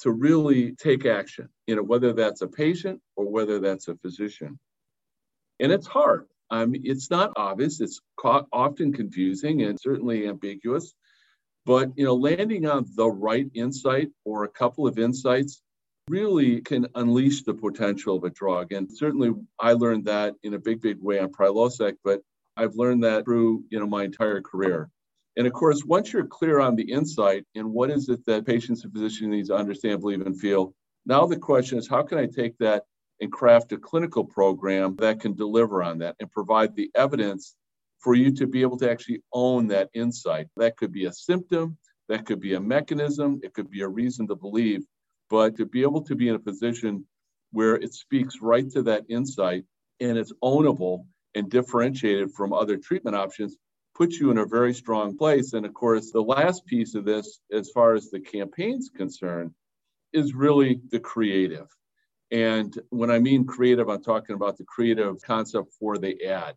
To 0.00 0.10
really 0.10 0.72
take 0.72 1.06
action, 1.06 1.48
you 1.66 1.76
know, 1.76 1.82
whether 1.82 2.12
that's 2.12 2.42
a 2.42 2.48
patient 2.48 3.00
or 3.16 3.28
whether 3.28 3.58
that's 3.58 3.88
a 3.88 3.96
physician. 3.96 4.58
And 5.60 5.72
it's 5.72 5.86
hard. 5.86 6.26
I 6.50 6.66
mean, 6.66 6.82
it's 6.84 7.10
not 7.10 7.32
obvious. 7.36 7.80
It's 7.80 8.00
often 8.52 8.92
confusing 8.92 9.62
and 9.62 9.80
certainly 9.80 10.28
ambiguous. 10.28 10.94
But 11.64 11.90
you 11.96 12.04
know, 12.04 12.14
landing 12.14 12.66
on 12.66 12.86
the 12.94 13.08
right 13.08 13.48
insight 13.54 14.10
or 14.24 14.44
a 14.44 14.48
couple 14.48 14.86
of 14.86 14.98
insights 14.98 15.62
really 16.08 16.60
can 16.60 16.86
unleash 16.94 17.42
the 17.42 17.54
potential 17.54 18.16
of 18.16 18.24
a 18.24 18.30
drug. 18.30 18.72
And 18.72 18.88
certainly, 18.90 19.32
I 19.58 19.72
learned 19.72 20.04
that 20.04 20.34
in 20.44 20.54
a 20.54 20.58
big, 20.60 20.80
big 20.80 20.98
way 21.02 21.18
on 21.18 21.32
Prilosec. 21.32 21.96
But 22.04 22.20
I've 22.56 22.76
learned 22.76 23.02
that 23.02 23.24
through 23.24 23.64
you 23.70 23.80
know 23.80 23.86
my 23.86 24.04
entire 24.04 24.40
career. 24.40 24.88
And 25.36 25.46
of 25.46 25.52
course, 25.52 25.84
once 25.84 26.12
you're 26.12 26.26
clear 26.26 26.60
on 26.60 26.76
the 26.76 26.90
insight 26.90 27.44
and 27.54 27.70
what 27.70 27.90
is 27.90 28.08
it 28.08 28.24
that 28.26 28.46
patients 28.46 28.84
and 28.84 28.92
physicians 28.92 29.28
need 29.28 29.46
to 29.46 29.54
understand, 29.54 30.00
believe, 30.00 30.22
and 30.22 30.38
feel, 30.38 30.74
now 31.04 31.26
the 31.26 31.36
question 31.36 31.78
is 31.78 31.86
how 31.86 32.02
can 32.02 32.18
I 32.18 32.26
take 32.26 32.56
that 32.58 32.84
and 33.20 33.30
craft 33.30 33.72
a 33.72 33.76
clinical 33.76 34.24
program 34.24 34.96
that 34.96 35.20
can 35.20 35.34
deliver 35.34 35.82
on 35.82 35.98
that 35.98 36.16
and 36.20 36.30
provide 36.30 36.74
the 36.74 36.90
evidence 36.94 37.54
for 38.00 38.14
you 38.14 38.30
to 38.32 38.46
be 38.46 38.62
able 38.62 38.78
to 38.78 38.90
actually 38.90 39.22
own 39.32 39.66
that 39.68 39.90
insight? 39.94 40.48
That 40.56 40.76
could 40.76 40.92
be 40.92 41.04
a 41.04 41.12
symptom, 41.12 41.76
that 42.08 42.24
could 42.24 42.40
be 42.40 42.54
a 42.54 42.60
mechanism, 42.60 43.40
it 43.42 43.52
could 43.52 43.70
be 43.70 43.82
a 43.82 43.88
reason 43.88 44.26
to 44.28 44.36
believe, 44.36 44.84
but 45.28 45.56
to 45.56 45.66
be 45.66 45.82
able 45.82 46.02
to 46.02 46.14
be 46.14 46.28
in 46.28 46.34
a 46.34 46.40
position 46.40 47.06
where 47.52 47.76
it 47.76 47.92
speaks 47.92 48.40
right 48.40 48.70
to 48.70 48.82
that 48.84 49.04
insight 49.08 49.64
and 50.00 50.16
it's 50.16 50.32
ownable 50.42 51.04
and 51.34 51.50
differentiated 51.50 52.32
from 52.32 52.52
other 52.52 52.78
treatment 52.78 53.16
options 53.16 53.56
puts 53.96 54.20
you 54.20 54.30
in 54.30 54.38
a 54.38 54.46
very 54.46 54.74
strong 54.74 55.16
place. 55.16 55.54
And 55.54 55.64
of 55.64 55.72
course, 55.72 56.10
the 56.10 56.20
last 56.20 56.66
piece 56.66 56.94
of 56.94 57.04
this, 57.04 57.40
as 57.50 57.70
far 57.70 57.94
as 57.94 58.10
the 58.10 58.20
campaign's 58.20 58.90
concerned, 58.94 59.52
is 60.12 60.34
really 60.34 60.80
the 60.90 61.00
creative. 61.00 61.66
And 62.30 62.78
when 62.90 63.10
I 63.10 63.18
mean 63.18 63.46
creative, 63.46 63.88
I'm 63.88 64.02
talking 64.02 64.34
about 64.34 64.58
the 64.58 64.64
creative 64.64 65.20
concept 65.22 65.72
for 65.78 65.96
the 65.96 66.24
ad. 66.26 66.54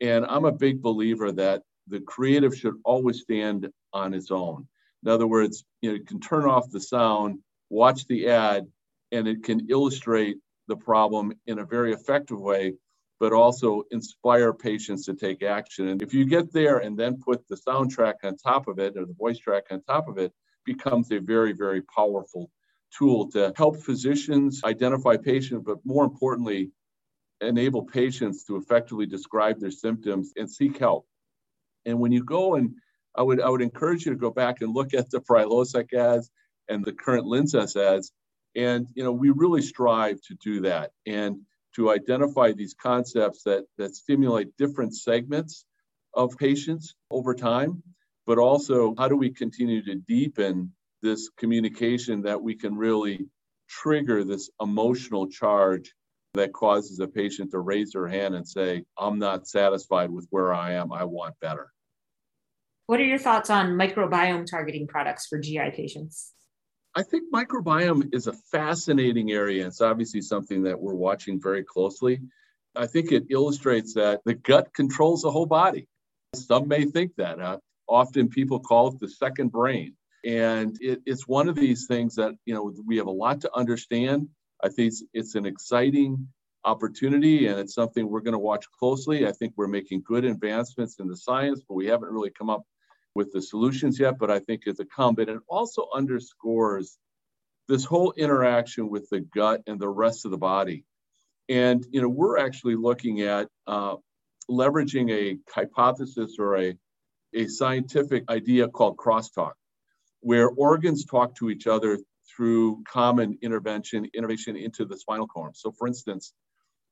And 0.00 0.24
I'm 0.24 0.44
a 0.44 0.52
big 0.52 0.80
believer 0.80 1.30
that 1.32 1.62
the 1.88 2.00
creative 2.00 2.56
should 2.56 2.74
always 2.84 3.20
stand 3.20 3.68
on 3.92 4.14
its 4.14 4.30
own. 4.30 4.66
In 5.04 5.10
other 5.10 5.26
words, 5.26 5.64
you 5.80 5.90
know, 5.90 5.96
you 5.96 6.04
can 6.04 6.20
turn 6.20 6.44
off 6.44 6.70
the 6.70 6.80
sound, 6.80 7.40
watch 7.70 8.06
the 8.06 8.28
ad, 8.28 8.66
and 9.10 9.28
it 9.28 9.42
can 9.42 9.68
illustrate 9.68 10.38
the 10.68 10.76
problem 10.76 11.32
in 11.46 11.58
a 11.58 11.66
very 11.66 11.92
effective 11.92 12.40
way, 12.40 12.74
but 13.22 13.32
also 13.32 13.84
inspire 13.92 14.52
patients 14.52 15.04
to 15.04 15.14
take 15.14 15.44
action. 15.44 15.86
And 15.86 16.02
if 16.02 16.12
you 16.12 16.24
get 16.24 16.52
there 16.52 16.78
and 16.78 16.98
then 16.98 17.22
put 17.24 17.46
the 17.46 17.54
soundtrack 17.54 18.14
on 18.24 18.36
top 18.36 18.66
of 18.66 18.80
it 18.80 18.96
or 18.96 19.06
the 19.06 19.14
voice 19.16 19.38
track 19.38 19.66
on 19.70 19.80
top 19.84 20.08
of 20.08 20.18
it, 20.18 20.32
becomes 20.66 21.12
a 21.12 21.20
very, 21.20 21.52
very 21.52 21.82
powerful 21.82 22.50
tool 22.98 23.30
to 23.30 23.52
help 23.56 23.76
physicians 23.76 24.62
identify 24.64 25.16
patients, 25.16 25.62
but 25.64 25.78
more 25.84 26.04
importantly, 26.04 26.72
enable 27.40 27.84
patients 27.84 28.42
to 28.46 28.56
effectively 28.56 29.06
describe 29.06 29.60
their 29.60 29.70
symptoms 29.70 30.32
and 30.34 30.50
seek 30.50 30.78
help. 30.78 31.06
And 31.86 32.00
when 32.00 32.10
you 32.10 32.24
go 32.24 32.56
and 32.56 32.74
I 33.14 33.22
would 33.22 33.40
I 33.40 33.48
would 33.48 33.62
encourage 33.62 34.04
you 34.04 34.10
to 34.10 34.18
go 34.18 34.32
back 34.32 34.62
and 34.62 34.74
look 34.74 34.94
at 34.94 35.10
the 35.10 35.20
Prilosec 35.20 35.92
ads 35.92 36.28
and 36.68 36.84
the 36.84 36.92
current 36.92 37.26
Linzess 37.26 37.76
ads. 37.76 38.10
And 38.56 38.88
you 38.96 39.04
know, 39.04 39.12
we 39.12 39.30
really 39.30 39.62
strive 39.62 40.20
to 40.22 40.34
do 40.42 40.62
that 40.62 40.90
and 41.06 41.42
to 41.76 41.90
identify 41.90 42.52
these 42.52 42.74
concepts 42.74 43.42
that 43.44 43.64
that 43.78 43.94
stimulate 43.94 44.56
different 44.56 44.94
segments 44.94 45.64
of 46.14 46.36
patients 46.36 46.94
over 47.10 47.34
time, 47.34 47.82
but 48.26 48.38
also 48.38 48.94
how 48.98 49.08
do 49.08 49.16
we 49.16 49.30
continue 49.30 49.82
to 49.84 49.94
deepen 49.94 50.72
this 51.02 51.30
communication 51.38 52.22
that 52.22 52.40
we 52.40 52.54
can 52.54 52.76
really 52.76 53.26
trigger 53.68 54.22
this 54.22 54.50
emotional 54.60 55.28
charge 55.28 55.92
that 56.34 56.52
causes 56.52 57.00
a 57.00 57.08
patient 57.08 57.50
to 57.50 57.58
raise 57.58 57.92
their 57.92 58.08
hand 58.08 58.34
and 58.34 58.46
say, 58.46 58.84
I'm 58.98 59.18
not 59.18 59.46
satisfied 59.46 60.10
with 60.10 60.26
where 60.30 60.52
I 60.54 60.72
am. 60.74 60.92
I 60.92 61.04
want 61.04 61.34
better. 61.40 61.72
What 62.86 63.00
are 63.00 63.04
your 63.04 63.18
thoughts 63.18 63.50
on 63.50 63.72
microbiome 63.72 64.46
targeting 64.46 64.86
products 64.86 65.26
for 65.26 65.38
GI 65.38 65.70
patients? 65.74 66.32
I 66.94 67.02
think 67.02 67.32
microbiome 67.32 68.14
is 68.14 68.26
a 68.26 68.32
fascinating 68.32 69.32
area. 69.32 69.66
It's 69.66 69.80
obviously 69.80 70.20
something 70.20 70.62
that 70.64 70.78
we're 70.78 70.94
watching 70.94 71.40
very 71.40 71.64
closely. 71.64 72.20
I 72.76 72.86
think 72.86 73.12
it 73.12 73.24
illustrates 73.30 73.94
that 73.94 74.20
the 74.24 74.34
gut 74.34 74.74
controls 74.74 75.22
the 75.22 75.30
whole 75.30 75.46
body. 75.46 75.88
Some 76.34 76.68
may 76.68 76.84
think 76.84 77.16
that. 77.16 77.40
Uh, 77.40 77.58
often 77.88 78.28
people 78.28 78.60
call 78.60 78.88
it 78.88 78.98
the 79.00 79.08
second 79.08 79.52
brain. 79.52 79.94
And 80.24 80.76
it, 80.80 81.00
it's 81.04 81.26
one 81.26 81.48
of 81.48 81.56
these 81.56 81.86
things 81.86 82.14
that, 82.16 82.34
you 82.44 82.54
know, 82.54 82.72
we 82.86 82.96
have 82.98 83.06
a 83.06 83.10
lot 83.10 83.40
to 83.42 83.50
understand. 83.54 84.28
I 84.62 84.68
think 84.68 84.88
it's, 84.88 85.02
it's 85.12 85.34
an 85.34 85.46
exciting 85.46 86.28
opportunity 86.64 87.48
and 87.48 87.58
it's 87.58 87.74
something 87.74 88.08
we're 88.08 88.20
going 88.20 88.32
to 88.32 88.38
watch 88.38 88.66
closely. 88.78 89.26
I 89.26 89.32
think 89.32 89.54
we're 89.56 89.66
making 89.66 90.04
good 90.06 90.24
advancements 90.24 91.00
in 91.00 91.08
the 91.08 91.16
science, 91.16 91.62
but 91.66 91.74
we 91.74 91.86
haven't 91.86 92.10
really 92.10 92.30
come 92.30 92.50
up 92.50 92.62
with 93.14 93.32
the 93.32 93.42
solutions 93.42 93.98
yet. 93.98 94.18
But 94.18 94.30
I 94.30 94.38
think 94.38 94.62
it's 94.66 94.80
a 94.80 94.84
come. 94.84 95.16
It 95.18 95.28
also 95.48 95.88
underscores 95.94 96.98
this 97.68 97.84
whole 97.84 98.12
interaction 98.12 98.90
with 98.90 99.08
the 99.10 99.20
gut 99.20 99.62
and 99.66 99.80
the 99.80 99.88
rest 99.88 100.24
of 100.24 100.30
the 100.30 100.38
body. 100.38 100.84
And 101.48 101.84
you 101.90 102.00
know, 102.00 102.08
we're 102.08 102.38
actually 102.38 102.76
looking 102.76 103.22
at 103.22 103.48
uh, 103.66 103.96
leveraging 104.50 105.10
a 105.10 105.38
hypothesis 105.52 106.36
or 106.38 106.56
a, 106.56 106.74
a 107.34 107.46
scientific 107.46 108.24
idea 108.30 108.68
called 108.68 108.96
crosstalk, 108.96 109.52
where 110.20 110.48
organs 110.48 111.04
talk 111.04 111.36
to 111.36 111.50
each 111.50 111.66
other 111.66 111.98
through 112.34 112.82
common 112.84 113.38
intervention, 113.42 114.08
innovation 114.14 114.56
into 114.56 114.84
the 114.84 114.96
spinal 114.96 115.26
column. 115.26 115.52
So, 115.54 115.72
for 115.72 115.86
instance, 115.86 116.32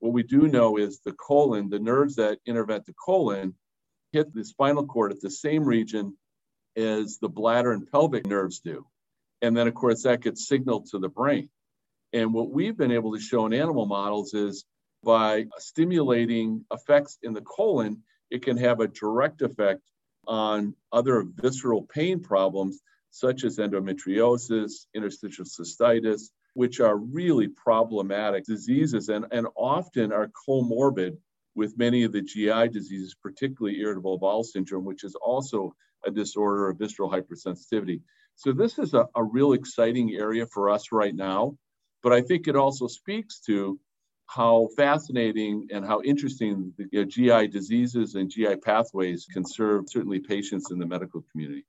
what 0.01 0.13
we 0.13 0.23
do 0.23 0.49
know 0.49 0.77
is 0.77 1.01
the 1.01 1.13
colon, 1.13 1.69
the 1.69 1.79
nerves 1.79 2.17
that 2.17 2.39
intervent 2.47 2.87
the 2.87 2.95
colon, 2.95 3.55
hit 4.13 4.33
the 4.35 4.45
spinal 4.45 4.87
cord 4.87 5.13
at 5.13 5.21
the 5.21 5.31
same 5.31 5.65
region 5.65 6.17
as 6.77 7.19
the 7.19 7.29
bladder 7.29 7.73
and 7.73 7.91
pelvic 7.91 8.27
nerves 8.27 8.61
do. 8.61 8.87
And 9.43 9.57
then, 9.57 9.69
of 9.69 9.75
course, 9.75 10.03
that 10.03 10.23
gets 10.23 10.47
signaled 10.47 10.87
to 10.91 10.99
the 10.99 11.09
brain. 11.09 11.49
And 12.13 12.35
what 12.35 12.51
we've 12.51 12.77
been 12.77 12.93
able 12.93 13.15
to 13.15 13.21
show 13.21 13.47
in 13.47 13.55
animal 13.55 13.87
models 13.87 14.35
is 14.35 14.65
by 15.03 15.47
stimulating 15.59 16.65
effects 16.73 17.19
in 17.23 17.33
the 17.33 17.41
colon, 17.41 18.03
it 18.31 18.43
can 18.43 18.57
have 18.59 18.81
a 18.81 18.89
direct 18.89 19.43
effect 19.43 19.83
on 20.27 20.75
other 20.93 21.25
visceral 21.37 21.83
pain 21.83 22.21
problems 22.21 22.81
such 23.11 23.45
as 23.45 23.59
endometriosis, 23.59 24.87
interstitial 24.95 25.45
cystitis, 25.45 26.31
which 26.55 26.81
are 26.81 26.97
really 26.97 27.49
problematic 27.49 28.45
diseases 28.45 29.09
and, 29.09 29.27
and 29.33 29.47
often 29.57 30.13
are 30.13 30.31
comorbid 30.49 31.17
with 31.55 31.79
many 31.79 32.05
of 32.05 32.13
the 32.13 32.23
GI 32.23 32.69
diseases, 32.69 33.15
particularly 33.15 33.81
irritable 33.81 34.19
bowel 34.19 34.45
syndrome, 34.45 34.85
which 34.85 35.05
is 35.05 35.15
also 35.17 35.75
a 36.07 36.11
disorder 36.11 36.69
of 36.69 36.79
visceral 36.79 37.11
hypersensitivity. 37.11 38.01
So 38.37 38.53
this 38.53 38.79
is 38.79 38.95
a, 38.95 39.07
a 39.15 39.23
real 39.23 39.53
exciting 39.53 40.15
area 40.15 40.47
for 40.47 40.71
us 40.71 40.93
right 40.93 41.15
now, 41.15 41.57
but 42.03 42.13
I 42.13 42.23
think 42.23 42.49
it 42.49 42.57
also 42.57 42.87
speaks 42.87 43.41
to 43.41 43.79
how 44.27 44.69
fascinating 44.77 45.67
and 45.73 45.85
how 45.85 46.01
interesting 46.03 46.73
the 46.79 46.87
you 46.93 47.01
know, 47.01 47.05
GI 47.05 47.49
diseases 47.49 48.15
and 48.15 48.31
GI 48.31 48.57
pathways 48.57 49.27
can 49.31 49.45
serve 49.45 49.87
certainly 49.89 50.21
patients 50.21 50.71
in 50.71 50.79
the 50.79 50.87
medical 50.87 51.25
community. 51.33 51.67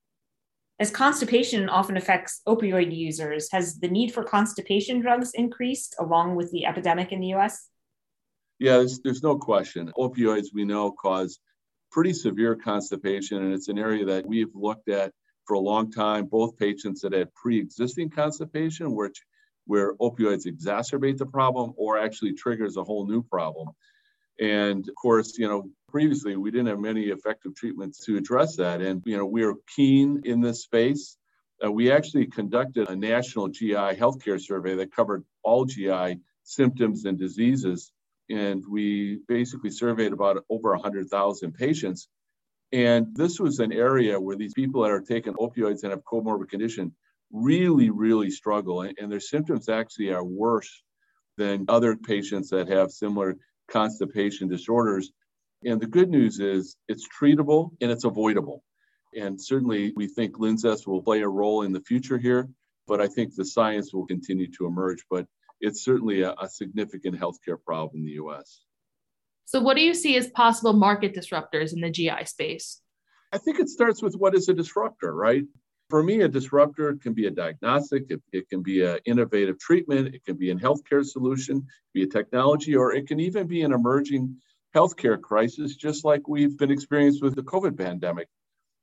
As 0.80 0.92
constipation 0.92 1.70
often 1.70 1.98
affects 1.98 2.42
opioid 2.48 2.96
users, 2.96 3.52
has 3.52 3.80
the 3.80 3.88
need 3.88 4.14
for 4.14 4.24
constipation 4.24 5.00
drugs 5.02 5.32
increased 5.34 5.96
along 6.00 6.36
with 6.36 6.52
the 6.52 6.66
epidemic 6.66 7.12
in 7.12 7.20
the 7.20 7.34
US? 7.34 7.71
Yeah, 8.62 8.78
there's, 8.78 9.00
there's 9.00 9.24
no 9.24 9.40
question. 9.40 9.92
Opioids, 9.98 10.50
we 10.54 10.66
know, 10.66 10.92
cause 10.92 11.40
pretty 11.92 12.14
severe 12.14 12.56
constipation, 12.56 13.42
and 13.42 13.54
it's 13.56 13.70
an 13.70 13.80
area 13.80 14.06
that 14.06 14.28
we've 14.28 14.54
looked 14.54 14.88
at 14.88 15.12
for 15.48 15.56
a 15.56 15.60
long 15.60 15.92
time, 15.92 16.28
both 16.28 16.60
patients 16.60 17.02
that 17.02 17.12
had 17.12 17.34
pre 17.34 17.60
existing 17.60 18.12
constipation, 18.12 18.94
which 18.94 19.20
where 19.66 19.96
opioids 19.96 20.46
exacerbate 20.46 21.18
the 21.18 21.26
problem 21.26 21.74
or 21.76 21.98
actually 21.98 22.34
triggers 22.34 22.78
a 22.78 22.84
whole 22.84 23.08
new 23.08 23.24
problem. 23.24 23.70
And 24.40 24.88
of 24.88 24.94
course, 24.94 25.40
you 25.40 25.48
know, 25.48 25.68
previously 25.90 26.36
we 26.36 26.52
didn't 26.52 26.68
have 26.68 26.80
many 26.80 27.06
effective 27.06 27.56
treatments 27.56 28.06
to 28.06 28.16
address 28.16 28.58
that. 28.58 28.80
And, 28.80 29.02
you 29.08 29.18
know, 29.18 29.26
we 29.26 29.44
are 29.44 29.56
keen 29.76 30.22
in 30.24 30.40
this 30.40 30.62
space. 30.62 31.18
Uh, 31.66 31.72
we 31.72 31.92
actually 31.92 32.28
conducted 32.28 32.90
a 32.90 32.96
national 32.96 33.48
GI 33.48 33.96
healthcare 33.98 34.40
survey 34.40 34.76
that 34.76 34.96
covered 34.96 35.24
all 35.42 35.66
GI 35.66 36.20
symptoms 36.44 37.06
and 37.06 37.18
diseases. 37.18 37.92
And 38.32 38.64
we 38.68 39.20
basically 39.28 39.72
surveyed 39.72 40.14
about 40.14 40.44
over 40.50 40.72
100,000 40.72 41.54
patients. 41.54 42.08
And 42.72 43.08
this 43.14 43.40
was 43.40 43.60
an 43.60 43.74
area 43.74 44.20
where 44.20 44.38
these 44.38 44.54
people 44.54 44.84
that 44.84 44.92
are 44.92 45.02
taking 45.02 45.34
opioids 45.34 45.84
and 45.84 45.92
have 45.92 46.04
comorbid 46.06 46.50
condition 46.50 46.96
really, 47.32 47.90
really 47.90 48.30
struggle. 48.30 48.82
And, 48.82 48.98
and 48.98 49.12
their 49.12 49.20
symptoms 49.20 49.68
actually 49.68 50.12
are 50.12 50.24
worse 50.24 50.82
than 51.38 51.66
other 51.68 51.96
patients 51.96 52.50
that 52.50 52.70
have 52.70 52.92
similar 52.92 53.36
constipation 53.70 54.48
disorders. 54.48 55.12
And 55.66 55.80
the 55.80 55.88
good 55.88 56.10
news 56.10 56.40
is 56.40 56.78
it's 56.88 57.08
treatable 57.08 57.72
and 57.82 57.92
it's 57.92 58.04
avoidable. 58.04 58.64
And 59.16 59.42
certainly 59.42 59.94
we 59.96 60.08
think 60.08 60.38
Linzess 60.38 60.88
will 60.88 61.02
play 61.02 61.22
a 61.22 61.28
role 61.28 61.64
in 61.64 61.74
the 61.74 61.82
future 61.82 62.18
here, 62.18 62.48
but 62.88 63.02
I 63.02 63.08
think 63.08 63.36
the 63.36 63.46
science 63.46 63.94
will 63.94 64.06
continue 64.06 64.50
to 64.52 64.66
emerge. 64.66 65.04
But 65.10 65.26
it's 65.62 65.84
certainly 65.84 66.22
a, 66.22 66.34
a 66.34 66.50
significant 66.50 67.20
healthcare 67.20 67.62
problem 67.64 68.02
in 68.02 68.06
the 68.06 68.14
US. 68.24 68.62
So, 69.46 69.62
what 69.62 69.76
do 69.76 69.84
you 69.84 69.94
see 69.94 70.18
as 70.18 70.28
possible 70.30 70.74
market 70.74 71.14
disruptors 71.14 71.74
in 71.74 71.82
the 71.82 71.90
GI 71.90 72.26
space? 72.26 72.82
I 73.32 73.38
think 73.38 73.60
it 73.60 73.70
starts 73.70 74.02
with 74.02 74.16
what 74.16 74.36
is 74.36 74.50
a 74.50 74.54
disruptor, 74.54 75.14
right? 75.14 75.44
For 75.90 76.04
me, 76.04 76.22
a 76.22 76.28
disruptor 76.28 76.96
can 76.96 77.14
be 77.14 77.28
a 77.28 77.32
diagnostic, 77.32 78.06
it, 78.10 78.22
it 78.32 78.50
can 78.50 78.62
be 78.62 78.82
an 78.84 79.00
innovative 79.06 79.60
treatment, 79.60 80.16
it 80.16 80.24
can 80.24 80.38
be 80.38 80.52
a 80.52 80.56
healthcare 80.56 81.04
solution, 81.04 81.68
be 81.94 82.04
a 82.04 82.08
technology, 82.08 82.76
or 82.76 82.94
it 82.94 83.08
can 83.08 83.20
even 83.20 83.48
be 83.48 83.62
an 83.64 83.74
emerging 83.74 84.38
healthcare 84.76 85.20
crisis, 85.20 85.76
just 85.76 86.06
like 86.06 86.28
we've 86.28 86.58
been 86.58 86.72
experienced 86.72 87.22
with 87.22 87.36
the 87.36 87.44
COVID 87.44 87.78
pandemic, 87.78 88.28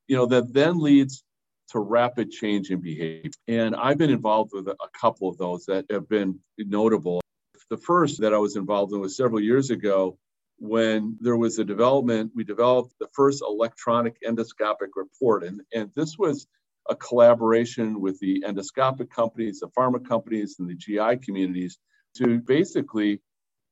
you 0.07 0.15
know, 0.15 0.27
that 0.27 0.53
then 0.53 0.79
leads 0.79 1.23
to 1.71 1.79
rapid 1.79 2.31
change 2.31 2.71
in 2.71 2.81
behavior. 2.81 3.31
And 3.47 3.75
I've 3.75 3.97
been 3.97 4.09
involved 4.09 4.51
with 4.53 4.67
a 4.67 4.75
couple 4.99 5.29
of 5.29 5.37
those 5.37 5.65
that 5.65 5.85
have 5.91 6.09
been 6.09 6.39
notable. 6.57 7.21
The 7.69 7.77
first 7.77 8.21
that 8.21 8.33
I 8.33 8.37
was 8.37 8.55
involved 8.55 8.93
in 8.93 8.99
was 8.99 9.15
several 9.15 9.41
years 9.41 9.69
ago 9.69 10.17
when 10.57 11.17
there 11.21 11.37
was 11.37 11.57
a 11.57 11.63
development, 11.63 12.31
we 12.35 12.43
developed 12.43 12.93
the 12.99 13.07
first 13.13 13.41
electronic 13.41 14.17
endoscopic 14.27 14.89
report. 14.95 15.43
And, 15.43 15.61
and 15.73 15.89
this 15.95 16.17
was 16.17 16.47
a 16.89 16.95
collaboration 16.95 18.01
with 18.01 18.19
the 18.19 18.43
endoscopic 18.45 19.09
companies, 19.09 19.59
the 19.59 19.67
pharma 19.67 20.05
companies, 20.05 20.57
and 20.59 20.69
the 20.69 20.75
GI 20.75 21.23
communities 21.23 21.77
to 22.17 22.39
basically 22.39 23.21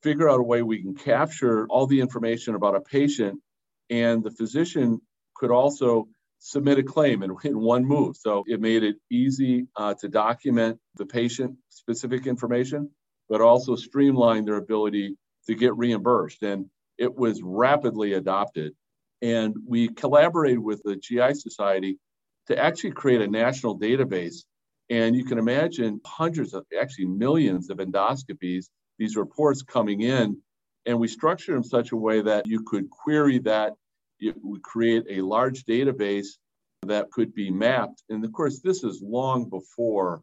figure 0.03 0.29
out 0.29 0.39
a 0.39 0.43
way 0.43 0.61
we 0.61 0.81
can 0.81 0.95
capture 0.95 1.65
all 1.69 1.87
the 1.87 1.99
information 1.99 2.55
about 2.55 2.75
a 2.75 2.81
patient 2.81 3.41
and 3.89 4.23
the 4.23 4.31
physician 4.31 5.01
could 5.35 5.51
also 5.51 6.07
submit 6.39 6.79
a 6.79 6.84
claim 6.84 7.24
in, 7.24 7.36
in 7.44 7.60
one 7.60 7.86
move. 7.86 8.15
So 8.17 8.44
it 8.48 8.62
made 8.62 8.84
it 8.84 8.98
easy 9.12 9.67
uh, 9.75 9.96
to 10.01 10.08
document 10.08 10.79
the 10.96 11.06
patient 11.06 11.58
specific 11.70 12.27
information. 12.27 12.89
but 13.29 13.41
also 13.41 13.75
streamline 13.75 14.46
their 14.46 14.58
ability 14.58 15.17
to 15.48 15.56
get 15.56 15.75
reimbursed. 15.77 16.44
And 16.44 16.67
it 16.98 17.13
was 17.15 17.41
rapidly 17.44 18.13
adopted. 18.13 18.74
And 19.22 19.56
we 19.67 19.89
collaborated 19.89 20.60
with 20.60 20.82
the 20.84 20.96
GI 20.96 21.34
Society 21.34 22.00
to 22.48 22.58
actually 22.58 22.91
create 22.91 23.22
a 23.22 23.27
national 23.27 23.79
database. 23.79 24.44
And 24.89 25.15
you 25.15 25.25
can 25.25 25.38
imagine 25.38 26.00
hundreds 26.06 26.53
of, 26.53 26.65
actually 26.79 27.08
millions 27.08 27.70
of 27.70 27.77
endoscopies, 27.79 28.67
these 28.98 29.17
reports 29.17 29.62
coming 29.63 30.01
in. 30.01 30.41
And 30.86 31.00
we 31.00 31.10
structured 31.10 31.56
them 31.56 31.63
such 31.63 31.91
a 31.91 31.98
way 31.98 32.22
that 32.22 32.48
you 32.48 32.63
could 32.63 32.89
query 32.89 33.39
that. 33.39 33.74
It 34.19 34.36
would 34.41 34.63
create 34.63 35.05
a 35.09 35.21
large 35.21 35.63
database 35.65 36.38
that 36.83 37.12
could 37.12 37.33
be 37.33 37.51
mapped. 37.51 38.03
And 38.09 38.24
of 38.24 38.31
course, 38.31 38.59
this 38.59 38.83
is 38.83 39.01
long 39.01 39.50
before 39.50 40.21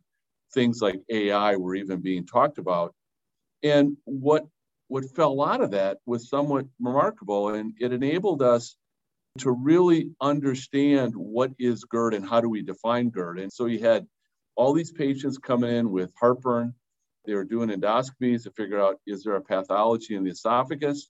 things 0.53 0.81
like 0.81 1.01
AI 1.11 1.57
were 1.57 1.75
even 1.75 2.01
being 2.01 2.27
talked 2.27 2.59
about. 2.59 2.95
And 3.63 3.97
what 4.05 4.47
what 4.89 5.05
fell 5.17 5.43
out 5.43 5.63
of 5.63 5.71
that 5.71 5.99
was 6.07 6.29
somewhat 6.29 6.67
remarkable, 6.79 7.49
and 7.49 7.73
it 7.81 7.93
enabled 7.93 8.43
us 8.43 8.77
to 9.39 9.51
really 9.51 10.11
understand 10.21 11.15
what 11.17 11.51
is 11.59 11.85
GERD 11.85 12.15
and 12.15 12.29
how 12.29 12.41
do 12.41 12.49
we 12.49 12.63
define 12.63 13.11
GERD. 13.11 13.41
And 13.41 13.53
so 13.53 13.67
you 13.67 13.81
had 13.81 14.07
all 14.57 14.73
these 14.73 14.93
patients 14.93 15.39
coming 15.39 15.75
in 15.75 15.91
with 15.91 16.13
heartburn. 16.21 16.75
They 17.25 17.35
were 17.35 17.45
doing 17.45 17.71
endoscopies 17.71 18.45
to 18.45 18.51
figure 18.51 18.81
out 18.81 19.01
is 19.07 19.25
there 19.25 19.37
a 19.37 19.41
pathology 19.41 20.15
in 20.15 20.25
the 20.25 20.31
esophagus? 20.31 21.09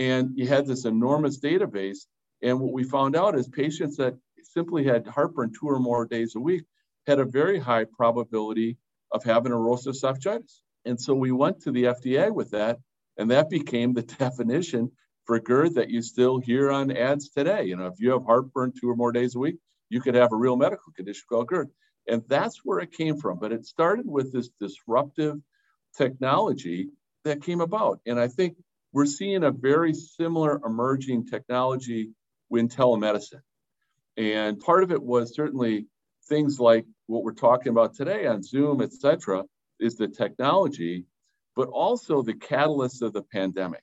And 0.00 0.30
you 0.34 0.46
had 0.46 0.66
this 0.66 0.86
enormous 0.86 1.38
database. 1.38 2.06
And 2.42 2.58
what 2.58 2.72
we 2.72 2.84
found 2.84 3.14
out 3.14 3.38
is 3.38 3.48
patients 3.48 3.98
that 3.98 4.16
simply 4.42 4.82
had 4.82 5.06
heartburn 5.06 5.52
two 5.52 5.68
or 5.68 5.78
more 5.78 6.06
days 6.06 6.34
a 6.36 6.40
week 6.40 6.64
had 7.06 7.18
a 7.18 7.24
very 7.26 7.58
high 7.58 7.84
probability 7.84 8.78
of 9.12 9.22
having 9.22 9.52
erosive 9.52 9.94
esophagitis. 9.94 10.60
And 10.86 10.98
so 10.98 11.12
we 11.14 11.32
went 11.32 11.60
to 11.62 11.70
the 11.70 11.84
FDA 11.84 12.32
with 12.32 12.50
that, 12.52 12.78
and 13.18 13.30
that 13.30 13.50
became 13.50 13.92
the 13.92 14.02
definition 14.18 14.90
for 15.26 15.38
GERD 15.38 15.74
that 15.74 15.90
you 15.90 16.00
still 16.00 16.38
hear 16.38 16.70
on 16.70 16.96
ads 16.96 17.28
today. 17.28 17.64
You 17.64 17.76
know, 17.76 17.86
if 17.86 18.00
you 18.00 18.10
have 18.12 18.24
heartburn 18.24 18.72
two 18.72 18.88
or 18.88 18.96
more 18.96 19.12
days 19.12 19.34
a 19.34 19.38
week, 19.38 19.56
you 19.90 20.00
could 20.00 20.14
have 20.14 20.32
a 20.32 20.36
real 20.36 20.56
medical 20.56 20.94
condition 20.96 21.24
called 21.28 21.48
GERD. 21.48 21.68
And 22.08 22.22
that's 22.26 22.64
where 22.64 22.78
it 22.78 22.92
came 22.92 23.18
from. 23.18 23.38
But 23.38 23.52
it 23.52 23.66
started 23.66 24.06
with 24.06 24.32
this 24.32 24.48
disruptive 24.58 25.36
technology 25.94 26.88
that 27.24 27.42
came 27.42 27.60
about. 27.60 28.00
And 28.06 28.18
I 28.18 28.28
think 28.28 28.56
we're 28.92 29.06
seeing 29.06 29.44
a 29.44 29.50
very 29.50 29.94
similar 29.94 30.60
emerging 30.64 31.26
technology 31.26 32.10
in 32.50 32.68
telemedicine. 32.68 33.42
And 34.16 34.58
part 34.58 34.82
of 34.82 34.90
it 34.90 35.02
was 35.02 35.34
certainly 35.34 35.86
things 36.28 36.58
like 36.58 36.84
what 37.06 37.22
we're 37.22 37.32
talking 37.32 37.70
about 37.70 37.94
today 37.94 38.26
on 38.26 38.42
Zoom, 38.42 38.82
et 38.82 38.92
cetera, 38.92 39.44
is 39.78 39.96
the 39.96 40.08
technology, 40.08 41.04
but 41.56 41.68
also 41.68 42.22
the 42.22 42.34
catalyst 42.34 43.02
of 43.02 43.12
the 43.12 43.22
pandemic. 43.22 43.82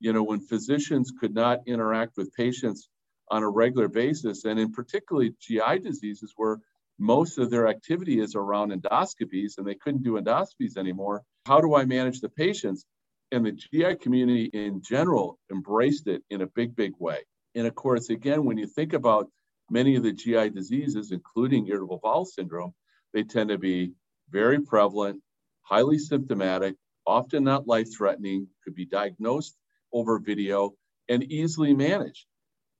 You 0.00 0.12
know, 0.12 0.22
when 0.22 0.40
physicians 0.40 1.12
could 1.18 1.34
not 1.34 1.60
interact 1.66 2.16
with 2.16 2.34
patients 2.34 2.88
on 3.30 3.42
a 3.42 3.48
regular 3.48 3.88
basis, 3.88 4.44
and 4.44 4.58
in 4.58 4.72
particularly 4.72 5.34
GI 5.40 5.80
diseases 5.82 6.32
where 6.36 6.58
most 6.98 7.38
of 7.38 7.50
their 7.50 7.68
activity 7.68 8.20
is 8.20 8.34
around 8.34 8.72
endoscopies 8.72 9.56
and 9.56 9.66
they 9.66 9.74
couldn't 9.74 10.02
do 10.02 10.20
endoscopies 10.20 10.76
anymore. 10.76 11.22
How 11.46 11.60
do 11.60 11.74
I 11.74 11.84
manage 11.84 12.20
the 12.20 12.28
patients? 12.28 12.84
And 13.32 13.46
the 13.46 13.52
GI 13.52 13.96
community 13.96 14.50
in 14.52 14.82
general 14.82 15.38
embraced 15.50 16.08
it 16.08 16.22
in 16.30 16.42
a 16.42 16.46
big, 16.46 16.74
big 16.74 16.92
way. 16.98 17.18
And 17.54 17.66
of 17.66 17.74
course, 17.74 18.10
again, 18.10 18.44
when 18.44 18.58
you 18.58 18.66
think 18.66 18.92
about 18.92 19.28
many 19.70 19.96
of 19.96 20.02
the 20.02 20.12
GI 20.12 20.50
diseases, 20.50 21.12
including 21.12 21.68
irritable 21.68 22.00
bowel 22.02 22.24
syndrome, 22.24 22.74
they 23.12 23.22
tend 23.22 23.50
to 23.50 23.58
be 23.58 23.92
very 24.30 24.60
prevalent, 24.60 25.22
highly 25.62 25.98
symptomatic, 25.98 26.76
often 27.06 27.44
not 27.44 27.66
life 27.66 27.88
threatening, 27.96 28.48
could 28.64 28.74
be 28.74 28.84
diagnosed 28.84 29.56
over 29.92 30.18
video, 30.18 30.74
and 31.08 31.24
easily 31.24 31.74
managed. 31.74 32.26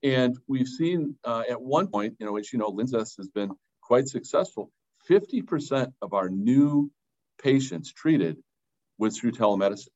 And 0.02 0.36
we've 0.46 0.68
seen 0.68 1.16
uh, 1.24 1.42
at 1.48 1.60
one 1.60 1.88
point, 1.88 2.14
you 2.18 2.26
know, 2.26 2.36
as 2.36 2.52
you 2.52 2.58
know, 2.58 2.70
Linzess 2.72 3.16
has 3.16 3.28
been 3.28 3.50
quite 3.82 4.08
successful. 4.08 4.70
50% 5.08 5.92
of 6.00 6.14
our 6.14 6.28
new 6.28 6.90
patients 7.42 7.92
treated 7.92 8.36
was 8.98 9.18
through 9.18 9.32
telemedicine. 9.32 9.88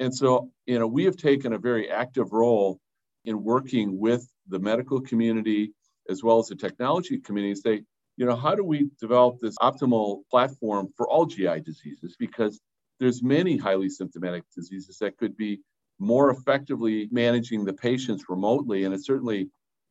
And 0.00 0.14
so, 0.14 0.50
you 0.66 0.78
know, 0.78 0.86
we 0.86 1.04
have 1.04 1.16
taken 1.16 1.52
a 1.52 1.58
very 1.58 1.90
active 1.90 2.32
role 2.32 2.78
in 3.24 3.42
working 3.42 3.98
with 3.98 4.26
the 4.48 4.58
medical 4.58 5.00
community 5.00 5.72
as 6.08 6.22
well 6.22 6.38
as 6.38 6.48
the 6.48 6.56
technology 6.56 7.18
community 7.18 7.54
to 7.54 7.60
say, 7.60 7.84
you 8.16 8.26
know, 8.26 8.36
how 8.36 8.54
do 8.54 8.64
we 8.64 8.90
develop 9.00 9.38
this 9.40 9.56
optimal 9.58 10.22
platform 10.30 10.88
for 10.96 11.08
all 11.08 11.26
GI 11.26 11.60
diseases? 11.60 12.16
Because 12.18 12.60
there's 12.98 13.22
many 13.22 13.56
highly 13.56 13.88
symptomatic 13.88 14.44
diseases 14.54 14.98
that 14.98 15.16
could 15.18 15.36
be 15.36 15.60
more 15.98 16.30
effectively 16.30 17.08
managing 17.10 17.64
the 17.64 17.72
patients 17.72 18.24
remotely. 18.28 18.84
And 18.84 18.94
it 18.94 19.04
certainly 19.04 19.50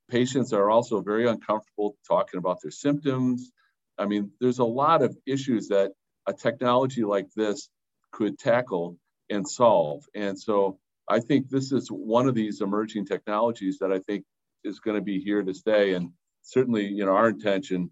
patients 0.10 0.54
are 0.54 0.70
also 0.70 1.02
very 1.02 1.28
uncomfortable 1.28 1.96
talking 2.08 2.38
about 2.38 2.62
their 2.62 2.72
symptoms. 2.72 3.52
I 3.98 4.06
mean, 4.06 4.32
there's 4.40 4.60
a 4.60 4.66
lot 4.66 5.02
of 5.02 5.18
issues 5.26 5.68
that 5.70 5.92
a 6.28 6.34
technology 6.34 7.04
like 7.04 7.28
this 7.36 7.70
could 8.12 8.38
tackle 8.38 8.98
and 9.30 9.48
solve. 9.48 10.06
And 10.16 10.40
so 10.40 10.80
I 11.10 11.20
think 11.20 11.50
this 11.50 11.72
is 11.72 11.90
one 11.90 12.28
of 12.28 12.36
these 12.36 12.62
emerging 12.62 13.06
technologies 13.06 13.78
that 13.80 13.92
I 13.92 14.00
think 14.00 14.26
is 14.64 14.80
going 14.80 14.96
to 14.96 15.02
be 15.02 15.20
here 15.20 15.44
to 15.44 15.54
stay. 15.54 15.94
And 15.94 16.12
certainly, 16.42 16.86
you 16.86 17.06
know, 17.06 17.16
our 17.16 17.30
intention 17.30 17.92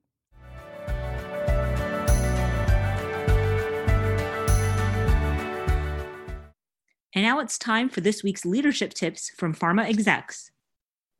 And 7.12 7.24
now 7.24 7.40
it's 7.40 7.58
time 7.58 7.88
for 7.88 8.00
this 8.00 8.22
week's 8.22 8.44
leadership 8.44 8.94
tips 8.94 9.30
from 9.36 9.52
pharma 9.52 9.88
execs. 9.88 10.52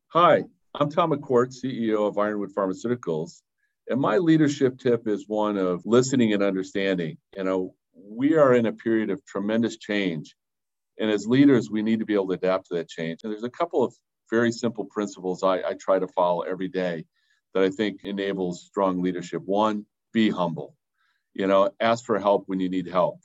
Hi, 0.09 0.44
I'm 0.72 0.88
Tom 0.88 1.11
McCourt, 1.11 1.53
CEO 1.53 2.07
of 2.07 2.16
Ironwood 2.16 2.55
Pharmaceuticals. 2.55 3.42
And 3.88 4.00
my 4.00 4.18
leadership 4.18 4.79
tip 4.79 5.09
is 5.09 5.24
one 5.26 5.57
of 5.57 5.83
listening 5.85 6.33
and 6.33 6.44
understanding. 6.44 7.18
You 7.37 7.42
know, 7.42 7.74
we 7.92 8.37
are 8.37 8.55
in 8.55 8.66
a 8.66 8.72
period 8.72 9.11
of 9.11 9.24
tremendous 9.26 9.79
change. 9.79 10.37
And 11.00 11.11
as 11.11 11.26
leaders, 11.26 11.70
we 11.70 11.83
need 11.83 11.98
to 11.98 12.07
be 12.07 12.14
able 12.14 12.29
to 12.29 12.35
adapt 12.35 12.68
to 12.68 12.74
that 12.76 12.88
change. 12.88 13.20
And 13.24 13.33
there's 13.33 13.42
a 13.42 13.50
couple 13.50 13.83
of 13.83 13.92
very 14.31 14.53
simple 14.53 14.85
principles 14.85 15.42
I, 15.42 15.57
I 15.57 15.74
try 15.74 15.98
to 15.98 16.07
follow 16.07 16.42
every 16.42 16.68
day 16.68 17.05
that 17.55 17.64
I 17.64 17.70
think 17.70 18.03
enables 18.05 18.62
strong 18.62 19.03
leadership. 19.03 19.42
One, 19.44 19.87
be 20.12 20.31
humble. 20.31 20.76
You 21.35 21.48
know, 21.48 21.70
ask 21.81 22.05
for 22.05 22.20
help 22.20 22.44
when 22.46 22.61
you 22.61 22.68
need 22.68 22.87
help. 22.87 23.18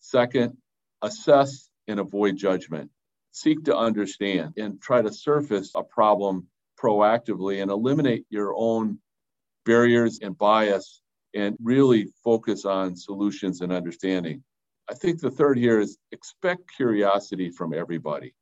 Second, 0.00 0.56
assess 1.02 1.65
and 1.88 2.00
avoid 2.00 2.36
judgment. 2.36 2.90
Seek 3.32 3.64
to 3.64 3.76
understand 3.76 4.54
and 4.56 4.80
try 4.80 5.02
to 5.02 5.12
surface 5.12 5.72
a 5.74 5.82
problem 5.82 6.46
proactively 6.80 7.62
and 7.62 7.70
eliminate 7.70 8.26
your 8.30 8.54
own 8.56 8.98
barriers 9.64 10.20
and 10.22 10.36
bias 10.38 11.00
and 11.34 11.56
really 11.62 12.08
focus 12.24 12.64
on 12.64 12.96
solutions 12.96 13.60
and 13.60 13.72
understanding. 13.72 14.42
I 14.88 14.94
think 14.94 15.20
the 15.20 15.30
third 15.30 15.58
here 15.58 15.80
is 15.80 15.98
expect 16.12 16.74
curiosity 16.76 17.50
from 17.50 17.74
everybody. 17.74 18.34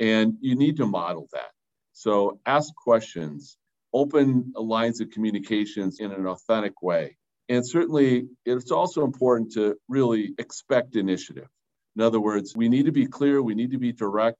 And 0.00 0.34
you 0.40 0.56
need 0.56 0.76
to 0.78 0.86
model 0.86 1.28
that. 1.32 1.50
So 1.92 2.40
ask 2.44 2.74
questions, 2.74 3.56
open 3.94 4.52
lines 4.54 5.00
of 5.00 5.10
communications 5.10 6.00
in 6.00 6.12
an 6.12 6.26
authentic 6.26 6.82
way. 6.82 7.16
And 7.48 7.66
certainly, 7.66 8.26
it's 8.44 8.72
also 8.72 9.04
important 9.04 9.52
to 9.52 9.76
really 9.88 10.34
expect 10.38 10.96
initiative. 10.96 11.48
In 11.96 12.02
other 12.02 12.20
words, 12.20 12.54
we 12.54 12.68
need 12.68 12.86
to 12.86 12.92
be 12.92 13.06
clear, 13.06 13.42
we 13.42 13.54
need 13.54 13.72
to 13.72 13.78
be 13.78 13.92
direct, 13.92 14.38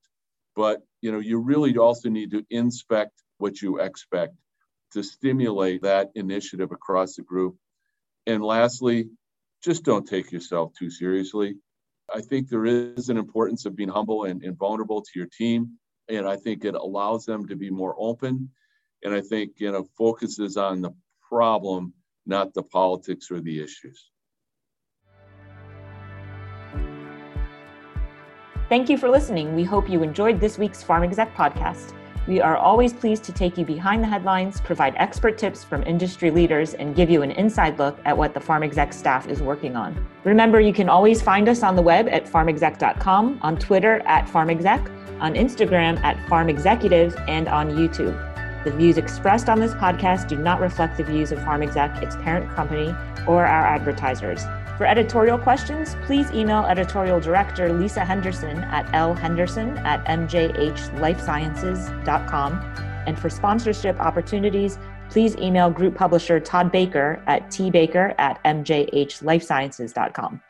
but 0.55 0.83
you 1.01 1.11
know, 1.11 1.21
you 1.21 1.39
really 1.39 1.77
also 1.79 2.09
need 2.09 2.31
to 2.33 2.45
inspect 2.51 3.13
what 3.39 3.61
you 3.61 3.81
expect 3.81 4.35
to 4.93 5.03
stimulate 5.03 5.83
that 5.83 6.11
initiative 6.15 6.73
across 6.73 7.17
the 7.17 7.23
group. 7.23 7.57
And 8.27 8.43
lastly, 8.45 9.09
just 9.63 9.85
don't 9.85 10.07
take 10.07 10.33
yourself 10.33 10.73
too 10.79 10.91
seriously. 10.91 11.57
I 12.13 12.21
think 12.21 12.49
there 12.49 12.67
is 12.67 13.09
an 13.09 13.17
importance 13.17 13.67
of 13.67 13.75
being 13.75 13.89
humble 13.89 14.25
and, 14.25 14.43
and 14.43 14.57
vulnerable 14.57 15.03
to 15.03 15.11
your 15.15 15.27
team. 15.27 15.79
And 16.09 16.27
I 16.27 16.37
think 16.37 16.65
it 16.65 16.75
allows 16.75 17.25
them 17.25 17.49
to 17.49 17.57
be 17.57 17.71
more 17.71 17.95
open. 17.99 18.51
And 19.03 19.13
I 19.15 19.23
think, 19.23 19.55
you 19.57 19.73
know, 19.73 19.87
focuses 19.99 20.57
on 20.57 20.83
the 20.83 20.93
problem, 21.29 21.95
not 22.27 22.55
the 22.55 22.63
politics 22.63 23.31
or 23.31 23.41
the 23.41 23.61
issues. 23.61 24.11
Thank 28.69 28.89
you 28.89 28.99
for 28.99 29.09
listening. 29.09 29.55
We 29.55 29.63
hope 29.63 29.89
you 29.89 30.03
enjoyed 30.03 30.41
this 30.41 30.59
week's 30.59 30.83
Pharm 30.83 31.05
Exec 31.05 31.33
podcast. 31.37 31.93
We 32.27 32.41
are 32.41 32.57
always 32.57 32.93
pleased 32.93 33.23
to 33.25 33.33
take 33.33 33.57
you 33.57 33.65
behind 33.65 34.03
the 34.03 34.09
headlines, 34.09 34.61
provide 34.61 34.97
expert 34.97 35.39
tips 35.39 35.63
from 35.63 35.85
industry 35.85 36.33
leaders, 36.33 36.75
and 36.75 36.97
give 36.97 37.09
you 37.09 37.23
an 37.23 37.31
inside 37.31 37.79
look 37.79 37.97
at 38.05 38.19
what 38.19 38.35
the 38.35 38.41
Pharm 38.41 38.65
Exec 38.65 38.93
staff 38.93 39.29
is 39.29 39.41
working 39.41 39.77
on. 39.77 40.05
Remember, 40.25 40.59
you 40.59 40.73
can 40.73 40.89
always 40.89 41.23
find 41.23 41.49
us 41.49 41.63
on 41.63 41.77
the 41.77 41.83
web 41.83 42.09
at 42.09 42.27
pharmexec.com, 42.27 43.39
on 43.41 43.57
Twitter 43.57 44.03
at 44.05 44.27
farmexec, 44.27 45.21
on 45.21 45.35
Instagram 45.35 46.03
at 46.03 46.17
farmexecutive, 46.27 47.17
and 47.29 47.47
on 47.47 47.71
YouTube. 47.71 48.21
The 48.65 48.73
views 48.73 48.99
expressed 48.99 49.49
on 49.49 49.61
this 49.61 49.75
podcast 49.75 50.27
do 50.27 50.37
not 50.37 50.59
reflect 50.61 50.97
the 50.97 51.05
views 51.05 51.31
of 51.31 51.39
Pharm 51.39 51.63
Exec, 51.63 52.03
its 52.03 52.17
parent 52.17 52.51
company, 52.57 52.89
or 53.29 53.47
our 53.47 53.65
advertisers. 53.65 54.45
For 54.77 54.87
editorial 54.87 55.39
questions, 55.39 55.97
please 56.05 56.31
email 56.33 56.67
editorial 56.67 57.19
director 57.19 57.73
Lisa 57.73 58.05
Henderson 58.05 58.59
at 58.65 58.85
lhenderson 58.93 59.83
at 59.85 60.05
mjhlifesciences.com. 60.05 62.53
And 63.07 63.19
for 63.19 63.31
sponsorship 63.31 63.99
opportunities, 63.99 64.79
please 65.09 65.35
email 65.37 65.71
group 65.71 65.95
publisher 65.95 66.39
Todd 66.41 66.71
Baker 66.71 67.23
at 67.27 67.47
tbaker 67.47 68.15
at 68.19 68.45
mjhlifesciences.com. 68.45 70.43